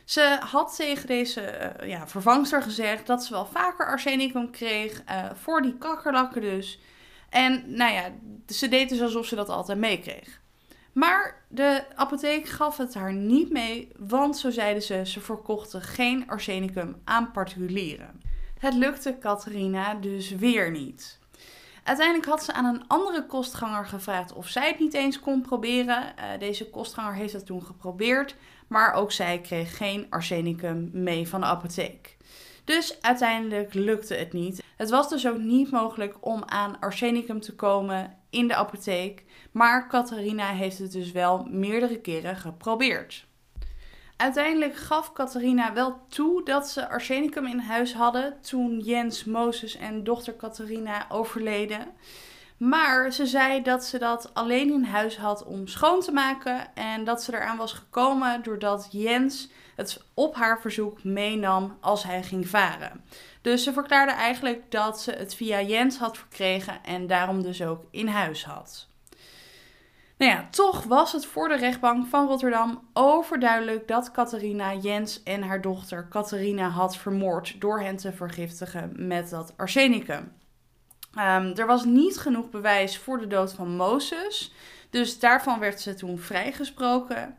Ze 0.04 0.38
had 0.40 0.76
tegen 0.76 1.06
deze 1.06 1.74
uh, 1.80 1.88
ja, 1.88 2.08
vervangster 2.08 2.62
gezegd 2.62 3.06
dat 3.06 3.24
ze 3.24 3.32
wel 3.32 3.46
vaker 3.46 3.86
arsenicum 3.86 4.50
kreeg, 4.50 5.02
uh, 5.10 5.30
voor 5.34 5.62
die 5.62 5.78
kakkerlakken 5.78 6.40
dus. 6.40 6.80
En 7.34 7.64
nou 7.66 7.92
ja, 7.92 8.12
ze 8.46 8.68
deed 8.68 8.88
dus 8.88 9.00
alsof 9.00 9.26
ze 9.26 9.34
dat 9.34 9.48
altijd 9.48 9.78
meekreeg. 9.78 10.40
Maar 10.92 11.44
de 11.48 11.84
apotheek 11.94 12.46
gaf 12.46 12.76
het 12.76 12.94
haar 12.94 13.12
niet 13.12 13.50
mee, 13.50 13.92
want 13.98 14.36
zo 14.36 14.50
zeiden 14.50 14.82
ze, 14.82 15.02
ze 15.06 15.20
verkochten 15.20 15.82
geen 15.82 16.28
arsenicum 16.28 16.96
aan 17.04 17.30
particulieren. 17.30 18.20
Het 18.58 18.74
lukte 18.74 19.18
Catharina 19.18 19.94
dus 19.94 20.30
weer 20.30 20.70
niet. 20.70 21.18
Uiteindelijk 21.84 22.26
had 22.26 22.44
ze 22.44 22.52
aan 22.52 22.64
een 22.64 22.86
andere 22.86 23.26
kostganger 23.26 23.86
gevraagd 23.86 24.32
of 24.32 24.48
zij 24.48 24.68
het 24.68 24.78
niet 24.78 24.94
eens 24.94 25.20
kon 25.20 25.42
proberen. 25.42 26.02
Uh, 26.02 26.24
deze 26.38 26.70
kostganger 26.70 27.14
heeft 27.14 27.32
het 27.32 27.46
toen 27.46 27.62
geprobeerd, 27.62 28.36
maar 28.68 28.92
ook 28.92 29.12
zij 29.12 29.40
kreeg 29.40 29.76
geen 29.76 30.06
arsenicum 30.10 30.90
mee 30.92 31.28
van 31.28 31.40
de 31.40 31.46
apotheek. 31.46 32.16
Dus 32.64 33.02
uiteindelijk 33.02 33.74
lukte 33.74 34.14
het 34.14 34.32
niet. 34.32 34.63
Het 34.76 34.90
was 34.90 35.08
dus 35.08 35.26
ook 35.26 35.38
niet 35.38 35.70
mogelijk 35.70 36.16
om 36.20 36.42
aan 36.46 36.80
arsenicum 36.80 37.40
te 37.40 37.54
komen 37.54 38.18
in 38.30 38.48
de 38.48 38.54
apotheek, 38.54 39.24
maar 39.52 39.88
Catharina 39.88 40.48
heeft 40.48 40.78
het 40.78 40.92
dus 40.92 41.12
wel 41.12 41.46
meerdere 41.50 42.00
keren 42.00 42.36
geprobeerd. 42.36 43.26
Uiteindelijk 44.16 44.76
gaf 44.76 45.12
Catharina 45.12 45.72
wel 45.72 46.00
toe 46.08 46.44
dat 46.44 46.68
ze 46.68 46.88
arsenicum 46.88 47.46
in 47.46 47.58
huis 47.58 47.94
hadden 47.94 48.40
toen 48.40 48.78
Jens, 48.78 49.24
Mozes 49.24 49.76
en 49.76 50.04
dochter 50.04 50.36
Catharina 50.36 51.06
overleden. 51.08 51.86
Maar 52.56 53.12
ze 53.12 53.26
zei 53.26 53.62
dat 53.62 53.84
ze 53.84 53.98
dat 53.98 54.34
alleen 54.34 54.72
in 54.72 54.84
huis 54.84 55.16
had 55.16 55.44
om 55.44 55.66
schoon 55.66 56.00
te 56.00 56.12
maken 56.12 56.74
en 56.74 57.04
dat 57.04 57.22
ze 57.22 57.34
eraan 57.34 57.56
was 57.56 57.72
gekomen 57.72 58.42
doordat 58.42 58.88
Jens 58.90 59.48
het 59.76 60.04
op 60.14 60.34
haar 60.34 60.60
verzoek 60.60 61.04
meenam 61.04 61.76
als 61.80 62.02
hij 62.02 62.22
ging 62.22 62.48
varen. 62.48 63.04
Dus 63.42 63.62
ze 63.62 63.72
verklaarde 63.72 64.12
eigenlijk 64.12 64.70
dat 64.70 65.00
ze 65.00 65.12
het 65.12 65.34
via 65.34 65.60
Jens 65.60 65.98
had 65.98 66.18
verkregen 66.18 66.84
en 66.84 67.06
daarom 67.06 67.42
dus 67.42 67.62
ook 67.62 67.84
in 67.90 68.06
huis 68.06 68.44
had. 68.44 68.88
Nou 70.16 70.32
ja, 70.32 70.48
toch 70.50 70.84
was 70.84 71.12
het 71.12 71.26
voor 71.26 71.48
de 71.48 71.56
rechtbank 71.56 72.06
van 72.06 72.26
Rotterdam 72.26 72.88
overduidelijk 72.92 73.88
dat 73.88 74.10
Catharina 74.10 74.74
Jens 74.74 75.22
en 75.22 75.42
haar 75.42 75.60
dochter 75.60 76.06
Catharina 76.08 76.68
had 76.68 76.96
vermoord 76.96 77.60
door 77.60 77.80
hen 77.80 77.96
te 77.96 78.12
vergiftigen 78.12 78.92
met 78.96 79.30
dat 79.30 79.52
arsenicum. 79.56 80.32
Um, 81.18 81.52
er 81.56 81.66
was 81.66 81.84
niet 81.84 82.18
genoeg 82.18 82.50
bewijs 82.50 82.98
voor 82.98 83.18
de 83.18 83.26
dood 83.26 83.52
van 83.52 83.76
Mozes, 83.76 84.52
dus 84.90 85.18
daarvan 85.18 85.58
werd 85.58 85.80
ze 85.80 85.94
toen 85.94 86.18
vrijgesproken. 86.18 87.36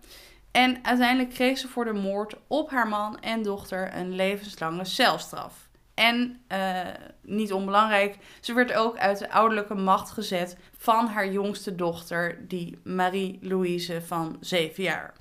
En 0.52 0.80
uiteindelijk 0.86 1.30
kreeg 1.30 1.58
ze 1.58 1.68
voor 1.68 1.86
de 1.86 1.94
moord 1.94 2.36
op 2.48 2.70
haar 2.70 2.88
man 2.88 3.20
en 3.20 3.44
dochter 3.44 3.96
een 3.96 4.16
levenslange 4.16 4.86
celstraf. 4.86 5.68
En 5.94 6.42
uh, 6.52 6.80
niet 7.22 7.54
onbelangrijk, 7.54 8.18
ze 8.42 8.54
werd 8.54 8.74
ook 8.74 8.98
uit 8.98 9.20
de 9.20 9.32
ouderlijke 9.32 9.76
macht 9.76 10.12
gezet 10.12 10.58
van 10.78 11.08
haar 11.08 11.32
jongste 11.32 11.76
dochter, 11.76 12.48
die 12.48 12.80
Marie-Louise 12.84 14.02
van 14.02 14.38
7 14.40 14.84
jaar. 14.84 15.14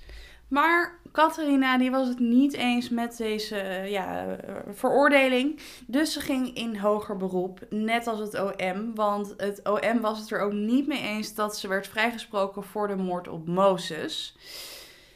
Maar 0.55 0.99
Catharina 1.12 1.79
die 1.79 1.90
was 1.90 2.09
het 2.09 2.19
niet 2.19 2.55
eens 2.55 2.88
met 2.88 3.17
deze 3.17 3.85
ja, 3.87 4.37
veroordeling. 4.73 5.61
Dus 5.87 6.12
ze 6.12 6.21
ging 6.21 6.57
in 6.57 6.77
hoger 6.77 7.17
beroep, 7.17 7.61
net 7.71 8.07
als 8.07 8.19
het 8.19 8.40
OM. 8.40 8.95
Want 8.95 9.35
het 9.37 9.69
OM 9.69 10.01
was 10.01 10.19
het 10.19 10.31
er 10.31 10.40
ook 10.40 10.53
niet 10.53 10.87
mee 10.87 11.01
eens 11.01 11.35
dat 11.35 11.59
ze 11.59 11.69
werd 11.69 11.87
vrijgesproken 11.87 12.62
voor 12.62 12.88
de 12.88 12.97
moord 12.97 13.29
op 13.29 13.47
Mozes. 13.47 14.37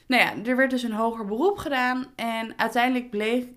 Nou 0.07 0.23
ja, 0.23 0.51
er 0.51 0.57
werd 0.57 0.71
dus 0.71 0.83
een 0.83 0.93
hoger 0.93 1.25
beroep 1.25 1.59
gedaan. 1.59 2.07
En 2.17 2.59
uiteindelijk 2.59 3.11
bleek 3.11 3.49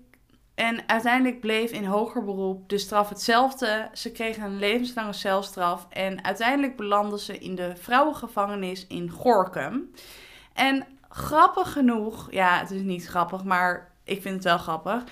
En 0.54 0.88
uiteindelijk 0.88 1.40
bleef 1.40 1.70
in 1.70 1.84
hoger 1.84 2.24
beroep 2.24 2.68
de 2.68 2.78
straf 2.78 3.08
hetzelfde. 3.08 3.88
Ze 3.92 4.12
kregen 4.12 4.42
een 4.42 4.58
levenslange 4.58 5.12
celstraf. 5.12 5.86
En 5.90 6.24
uiteindelijk 6.24 6.76
belanden 6.76 7.18
ze 7.18 7.38
in 7.38 7.54
de 7.54 7.76
vrouwengevangenis 7.76 8.86
in 8.86 9.10
Gorkum. 9.10 9.90
En 10.54 10.86
grappig 11.12 11.72
genoeg, 11.72 12.28
ja, 12.30 12.58
het 12.58 12.70
is 12.70 12.82
niet 12.82 13.06
grappig, 13.06 13.44
maar 13.44 13.92
ik 14.04 14.22
vind 14.22 14.34
het 14.34 14.44
wel 14.44 14.58
grappig. 14.58 15.04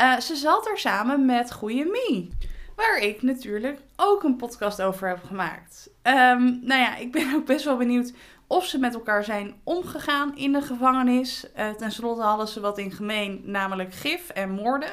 Uh, 0.00 0.18
ze 0.18 0.36
zat 0.36 0.66
er 0.66 0.78
samen 0.78 1.26
met 1.26 1.52
Goeie 1.52 1.84
Mie. 1.84 2.30
Waar 2.76 2.98
ik 2.98 3.22
natuurlijk 3.22 3.80
ook 3.96 4.22
een 4.22 4.36
podcast 4.36 4.82
over 4.82 5.08
heb 5.08 5.24
gemaakt. 5.24 5.90
Um, 6.02 6.60
nou 6.62 6.80
ja, 6.80 6.96
ik 6.96 7.12
ben 7.12 7.32
ook 7.36 7.46
best 7.46 7.64
wel 7.64 7.76
benieuwd 7.76 8.12
of 8.46 8.66
ze 8.66 8.78
met 8.78 8.94
elkaar 8.94 9.24
zijn 9.24 9.54
omgegaan 9.64 10.36
in 10.36 10.52
de 10.52 10.62
gevangenis. 10.62 11.46
Uh, 11.56 11.70
ten 11.70 11.92
slotte 11.92 12.22
hadden 12.22 12.48
ze 12.48 12.60
wat 12.60 12.78
in 12.78 12.90
gemeen, 12.90 13.42
namelijk 13.44 13.94
gif 13.94 14.28
en 14.28 14.50
moorden. 14.50 14.90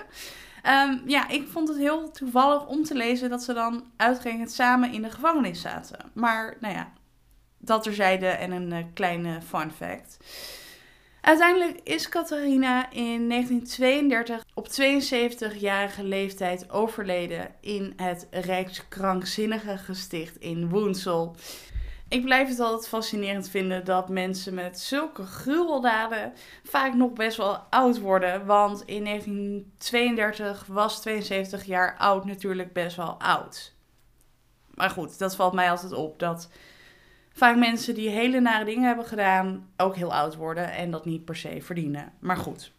Um, 0.67 1.01
ja, 1.05 1.29
ik 1.29 1.47
vond 1.47 1.67
het 1.67 1.77
heel 1.77 2.11
toevallig 2.11 2.67
om 2.67 2.83
te 2.83 2.95
lezen 2.95 3.29
dat 3.29 3.43
ze 3.43 3.53
dan 3.53 3.83
uitgerekend 3.97 4.51
samen 4.51 4.93
in 4.93 5.01
de 5.01 5.09
gevangenis 5.09 5.61
zaten. 5.61 5.99
Maar 6.13 6.57
nou 6.59 6.73
ja, 6.73 6.91
dat 7.59 7.83
terzijde 7.83 8.27
en 8.27 8.51
een 8.51 8.71
uh, 8.71 8.77
kleine 8.93 9.41
fun 9.41 9.71
fact. 9.71 10.17
Uiteindelijk 11.21 11.79
is 11.83 12.09
Catharina 12.09 12.91
in 12.91 13.29
1932 13.29 14.45
op 14.53 14.67
72-jarige 14.67 16.03
leeftijd 16.03 16.69
overleden 16.69 17.51
in 17.61 17.93
het 17.95 18.27
Rijkskrankzinnige 18.31 19.77
gesticht 19.77 20.37
in 20.37 20.69
Woensel. 20.69 21.35
Ik 22.09 22.23
blijf 22.23 22.47
het 22.47 22.59
altijd 22.59 22.87
fascinerend 22.87 23.49
vinden 23.49 23.85
dat 23.85 24.09
mensen 24.09 24.53
met 24.53 24.79
zulke 24.79 25.25
gruweldaden 25.25 26.33
vaak 26.63 26.93
nog 26.93 27.13
best 27.13 27.37
wel 27.37 27.57
oud 27.69 27.99
worden. 27.99 28.45
Want 28.45 28.83
in 28.85 29.03
1932 29.03 30.65
was 30.67 31.01
72 31.01 31.63
jaar 31.63 31.97
oud 31.97 32.25
natuurlijk 32.25 32.73
best 32.73 32.95
wel 32.95 33.19
oud. 33.19 33.73
Maar 34.73 34.89
goed, 34.89 35.19
dat 35.19 35.35
valt 35.35 35.53
mij 35.53 35.69
altijd 35.69 35.93
op. 35.93 36.19
Dat 36.19 36.49
vaak 37.39 37.55
mensen 37.55 37.93
die 37.93 38.09
hele 38.09 38.39
nare 38.39 38.65
dingen 38.65 38.87
hebben 38.87 39.05
gedaan 39.05 39.67
ook 39.77 39.95
heel 39.95 40.13
oud 40.13 40.35
worden 40.35 40.71
en 40.71 40.91
dat 40.91 41.05
niet 41.05 41.25
per 41.25 41.35
se 41.35 41.61
verdienen. 41.61 42.11
Maar 42.19 42.37
goed. 42.37 42.71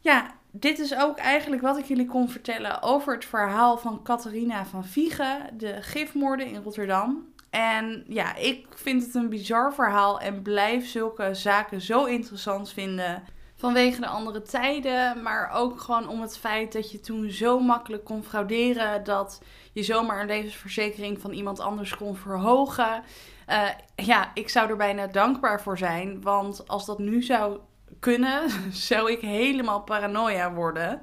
Ja, 0.00 0.34
dit 0.50 0.78
is 0.78 0.96
ook 0.96 1.18
eigenlijk 1.18 1.62
wat 1.62 1.78
ik 1.78 1.84
jullie 1.84 2.06
kon 2.06 2.28
vertellen 2.28 2.82
over 2.82 3.14
het 3.14 3.24
verhaal 3.24 3.78
van 3.78 4.02
Catharina 4.02 4.66
van 4.66 4.84
Viegen, 4.84 5.50
de 5.58 5.82
gifmoorden 5.82 6.46
in 6.46 6.62
Rotterdam. 6.62 7.26
En 7.50 8.04
ja, 8.08 8.36
ik 8.36 8.66
vind 8.74 9.04
het 9.04 9.14
een 9.14 9.28
bizar 9.28 9.74
verhaal 9.74 10.20
en 10.20 10.42
blijf 10.42 10.86
zulke 10.86 11.34
zaken 11.34 11.80
zo 11.80 12.04
interessant 12.04 12.72
vinden. 12.72 13.22
Vanwege 13.54 14.00
de 14.00 14.06
andere 14.06 14.42
tijden, 14.42 15.22
maar 15.22 15.50
ook 15.50 15.80
gewoon 15.80 16.08
om 16.08 16.20
het 16.20 16.38
feit 16.38 16.72
dat 16.72 16.90
je 16.90 17.00
toen 17.00 17.30
zo 17.30 17.60
makkelijk 17.60 18.04
kon 18.04 18.22
frauderen 18.24 19.04
dat 19.04 19.42
je 19.72 19.82
zomaar 19.82 20.20
een 20.20 20.26
levensverzekering 20.26 21.20
van 21.20 21.32
iemand 21.32 21.60
anders 21.60 21.96
kon 21.96 22.16
verhogen. 22.16 23.02
Uh, 23.48 23.68
ja, 23.96 24.30
ik 24.34 24.48
zou 24.48 24.70
er 24.70 24.76
bijna 24.76 25.06
dankbaar 25.06 25.62
voor 25.62 25.78
zijn, 25.78 26.22
want 26.22 26.68
als 26.68 26.86
dat 26.86 26.98
nu 26.98 27.22
zou 27.22 27.58
kunnen, 28.00 28.50
zou 28.88 29.12
ik 29.12 29.20
helemaal 29.20 29.82
paranoia 29.82 30.52
worden. 30.52 31.00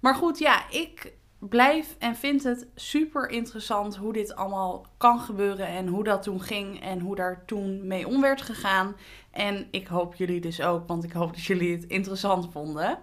Maar 0.00 0.14
goed, 0.14 0.38
ja, 0.38 0.70
ik 0.70 1.12
blijf 1.38 1.96
en 1.98 2.16
vind 2.16 2.42
het 2.42 2.66
super 2.74 3.28
interessant 3.30 3.96
hoe 3.96 4.12
dit 4.12 4.34
allemaal 4.34 4.86
kan 4.96 5.20
gebeuren 5.20 5.66
en 5.66 5.86
hoe 5.86 6.04
dat 6.04 6.22
toen 6.22 6.42
ging 6.42 6.82
en 6.82 7.00
hoe 7.00 7.16
daar 7.16 7.44
toen 7.44 7.86
mee 7.86 8.06
om 8.06 8.20
werd 8.20 8.42
gegaan. 8.42 8.96
En 9.30 9.68
ik 9.70 9.86
hoop 9.86 10.14
jullie 10.14 10.40
dus 10.40 10.60
ook, 10.60 10.88
want 10.88 11.04
ik 11.04 11.12
hoop 11.12 11.34
dat 11.34 11.44
jullie 11.44 11.72
het 11.72 11.84
interessant 11.84 12.52
vonden. 12.52 12.98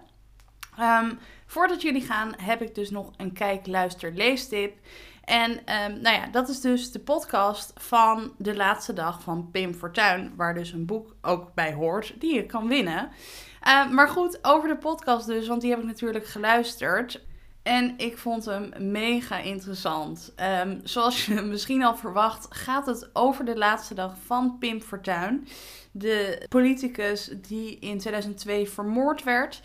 Um, 0.80 1.18
voordat 1.46 1.82
jullie 1.82 2.02
gaan, 2.02 2.32
heb 2.36 2.62
ik 2.62 2.74
dus 2.74 2.90
nog 2.90 3.10
een 3.16 3.32
kijk, 3.32 3.66
luister, 3.66 4.12
leestip. 4.12 4.78
En 5.26 5.50
um, 5.50 6.00
nou 6.00 6.16
ja, 6.16 6.26
dat 6.26 6.48
is 6.48 6.60
dus 6.60 6.92
de 6.92 6.98
podcast 6.98 7.72
van 7.74 8.32
de 8.38 8.56
laatste 8.56 8.92
dag 8.92 9.22
van 9.22 9.50
Pim 9.50 9.74
Fortuyn, 9.74 10.32
waar 10.36 10.54
dus 10.54 10.72
een 10.72 10.86
boek 10.86 11.14
ook 11.22 11.54
bij 11.54 11.72
hoort 11.72 12.14
die 12.18 12.34
je 12.34 12.46
kan 12.46 12.68
winnen. 12.68 13.08
Uh, 13.66 13.90
maar 13.90 14.08
goed, 14.08 14.38
over 14.42 14.68
de 14.68 14.76
podcast 14.76 15.26
dus, 15.26 15.46
want 15.46 15.60
die 15.60 15.70
heb 15.70 15.78
ik 15.78 15.86
natuurlijk 15.86 16.26
geluisterd. 16.26 17.24
En 17.62 17.94
ik 17.96 18.18
vond 18.18 18.44
hem 18.44 18.72
mega 18.78 19.38
interessant. 19.38 20.34
Um, 20.64 20.80
zoals 20.84 21.26
je 21.26 21.40
misschien 21.52 21.84
al 21.84 21.96
verwacht, 21.96 22.46
gaat 22.50 22.86
het 22.86 23.10
over 23.12 23.44
de 23.44 23.56
laatste 23.56 23.94
dag 23.94 24.14
van 24.24 24.56
Pim 24.58 24.80
Fortuyn. 24.80 25.48
De 25.92 26.46
politicus 26.48 27.30
die 27.48 27.78
in 27.78 27.98
2002 27.98 28.68
vermoord 28.68 29.22
werd. 29.22 29.60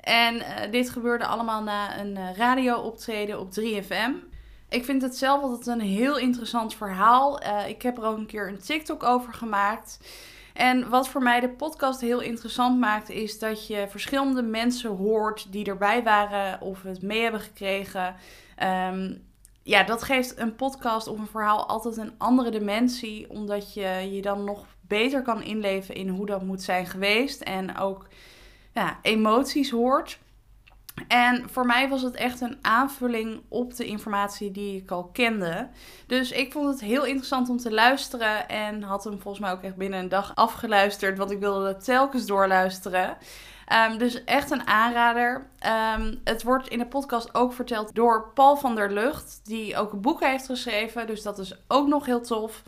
En 0.00 0.34
uh, 0.34 0.44
dit 0.70 0.90
gebeurde 0.90 1.26
allemaal 1.26 1.62
na 1.62 2.00
een 2.00 2.16
uh, 2.16 2.36
radiooptreden 2.36 3.40
op 3.40 3.48
3FM. 3.60 4.31
Ik 4.72 4.84
vind 4.84 5.02
het 5.02 5.16
zelf 5.16 5.42
altijd 5.42 5.66
een 5.66 5.86
heel 5.86 6.18
interessant 6.18 6.74
verhaal. 6.74 7.42
Uh, 7.42 7.68
ik 7.68 7.82
heb 7.82 7.98
er 7.98 8.04
ook 8.04 8.16
een 8.16 8.26
keer 8.26 8.48
een 8.48 8.62
TikTok 8.62 9.02
over 9.02 9.32
gemaakt. 9.32 9.98
En 10.54 10.88
wat 10.88 11.08
voor 11.08 11.22
mij 11.22 11.40
de 11.40 11.48
podcast 11.48 12.00
heel 12.00 12.20
interessant 12.20 12.78
maakt, 12.78 13.10
is 13.10 13.38
dat 13.38 13.66
je 13.66 13.86
verschillende 13.88 14.42
mensen 14.42 14.90
hoort 14.90 15.52
die 15.52 15.64
erbij 15.64 16.02
waren 16.02 16.60
of 16.60 16.82
het 16.82 17.02
mee 17.02 17.22
hebben 17.22 17.40
gekregen. 17.40 18.14
Um, 18.62 19.22
ja, 19.62 19.82
dat 19.82 20.02
geeft 20.02 20.38
een 20.38 20.54
podcast 20.54 21.06
of 21.06 21.18
een 21.18 21.26
verhaal 21.26 21.66
altijd 21.66 21.96
een 21.96 22.12
andere 22.18 22.50
dimensie, 22.50 23.30
omdat 23.30 23.74
je 23.74 24.08
je 24.12 24.22
dan 24.22 24.44
nog 24.44 24.66
beter 24.80 25.22
kan 25.22 25.42
inleven 25.42 25.94
in 25.94 26.08
hoe 26.08 26.26
dat 26.26 26.42
moet 26.42 26.62
zijn 26.62 26.86
geweest 26.86 27.40
en 27.40 27.76
ook 27.76 28.06
ja, 28.72 28.98
emoties 29.02 29.70
hoort. 29.70 30.18
En 31.08 31.48
voor 31.50 31.66
mij 31.66 31.88
was 31.88 32.02
het 32.02 32.14
echt 32.14 32.40
een 32.40 32.58
aanvulling 32.60 33.42
op 33.48 33.76
de 33.76 33.84
informatie 33.84 34.50
die 34.50 34.76
ik 34.76 34.90
al 34.90 35.04
kende. 35.04 35.68
Dus 36.06 36.30
ik 36.30 36.52
vond 36.52 36.68
het 36.68 36.80
heel 36.80 37.04
interessant 37.04 37.48
om 37.48 37.56
te 37.56 37.72
luisteren. 37.72 38.48
En 38.48 38.82
had 38.82 39.04
hem 39.04 39.20
volgens 39.20 39.44
mij 39.44 39.52
ook 39.52 39.62
echt 39.62 39.76
binnen 39.76 40.00
een 40.00 40.08
dag 40.08 40.32
afgeluisterd. 40.34 41.18
Want 41.18 41.30
ik 41.30 41.38
wilde 41.40 41.76
telkens 41.76 42.26
doorluisteren. 42.26 43.16
Um, 43.90 43.98
dus 43.98 44.24
echt 44.24 44.50
een 44.50 44.66
aanrader. 44.66 45.46
Um, 45.96 46.20
het 46.24 46.42
wordt 46.42 46.68
in 46.68 46.78
de 46.78 46.86
podcast 46.86 47.34
ook 47.34 47.52
verteld 47.52 47.94
door 47.94 48.30
Paul 48.34 48.56
van 48.56 48.74
der 48.74 48.92
Lucht. 48.92 49.40
Die 49.44 49.76
ook 49.76 49.92
een 49.92 50.00
boek 50.00 50.20
heeft 50.20 50.46
geschreven. 50.46 51.06
Dus 51.06 51.22
dat 51.22 51.38
is 51.38 51.54
ook 51.68 51.88
nog 51.88 52.06
heel 52.06 52.20
tof. 52.20 52.62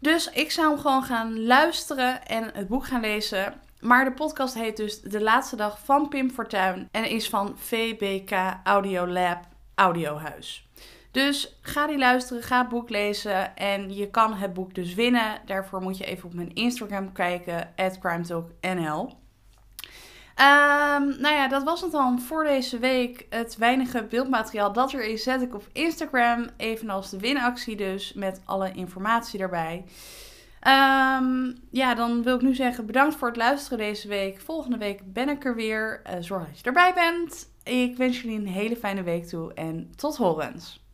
Dus 0.00 0.30
ik 0.30 0.50
zou 0.50 0.68
hem 0.68 0.78
gewoon 0.78 1.02
gaan 1.02 1.44
luisteren 1.46 2.26
en 2.26 2.50
het 2.52 2.68
boek 2.68 2.86
gaan 2.86 3.00
lezen. 3.00 3.60
Maar 3.80 4.04
de 4.04 4.12
podcast 4.12 4.54
heet 4.54 4.76
dus 4.76 5.00
De 5.00 5.22
Laatste 5.22 5.56
Dag 5.56 5.78
van 5.84 6.08
Pim 6.08 6.30
Fortuyn 6.30 6.88
en 6.90 7.04
is 7.04 7.28
van 7.28 7.58
VBK 7.58 8.30
Audiolab 8.64 9.38
Audiohuis. 9.74 10.68
Dus 11.10 11.58
ga 11.60 11.86
die 11.86 11.98
luisteren, 11.98 12.42
ga 12.42 12.58
het 12.58 12.68
boek 12.68 12.90
lezen 12.90 13.56
en 13.56 13.94
je 13.94 14.10
kan 14.10 14.34
het 14.34 14.54
boek 14.54 14.74
dus 14.74 14.94
winnen. 14.94 15.40
Daarvoor 15.44 15.82
moet 15.82 15.98
je 15.98 16.04
even 16.04 16.24
op 16.24 16.34
mijn 16.34 16.54
Instagram 16.54 17.12
kijken, 17.12 17.74
crimetalknl. 18.00 19.16
Um, 20.40 21.20
nou 21.20 21.34
ja, 21.34 21.48
dat 21.48 21.62
was 21.62 21.80
het 21.80 21.92
dan 21.92 22.20
voor 22.20 22.44
deze 22.44 22.78
week. 22.78 23.26
Het 23.30 23.56
weinige 23.56 24.02
beeldmateriaal 24.02 24.72
dat 24.72 24.92
er 24.92 25.04
is, 25.04 25.22
zet 25.22 25.42
ik 25.42 25.54
op 25.54 25.68
Instagram. 25.72 26.46
Evenals 26.56 27.10
de 27.10 27.18
winactie 27.18 27.76
dus, 27.76 28.12
met 28.12 28.40
alle 28.44 28.72
informatie 28.72 29.38
daarbij. 29.38 29.84
Um, 30.62 31.54
ja, 31.70 31.94
dan 31.94 32.22
wil 32.22 32.34
ik 32.34 32.42
nu 32.42 32.54
zeggen 32.54 32.86
bedankt 32.86 33.16
voor 33.16 33.28
het 33.28 33.36
luisteren 33.36 33.78
deze 33.78 34.08
week. 34.08 34.40
Volgende 34.40 34.78
week 34.78 35.12
ben 35.12 35.28
ik 35.28 35.44
er 35.44 35.54
weer. 35.54 36.02
Uh, 36.06 36.12
zorg 36.20 36.46
dat 36.46 36.58
je 36.58 36.64
erbij 36.64 36.94
bent. 36.94 37.52
Ik 37.62 37.96
wens 37.96 38.20
jullie 38.20 38.38
een 38.38 38.46
hele 38.46 38.76
fijne 38.76 39.02
week 39.02 39.26
toe 39.26 39.54
en 39.54 39.90
tot 39.96 40.16
horens. 40.16 40.86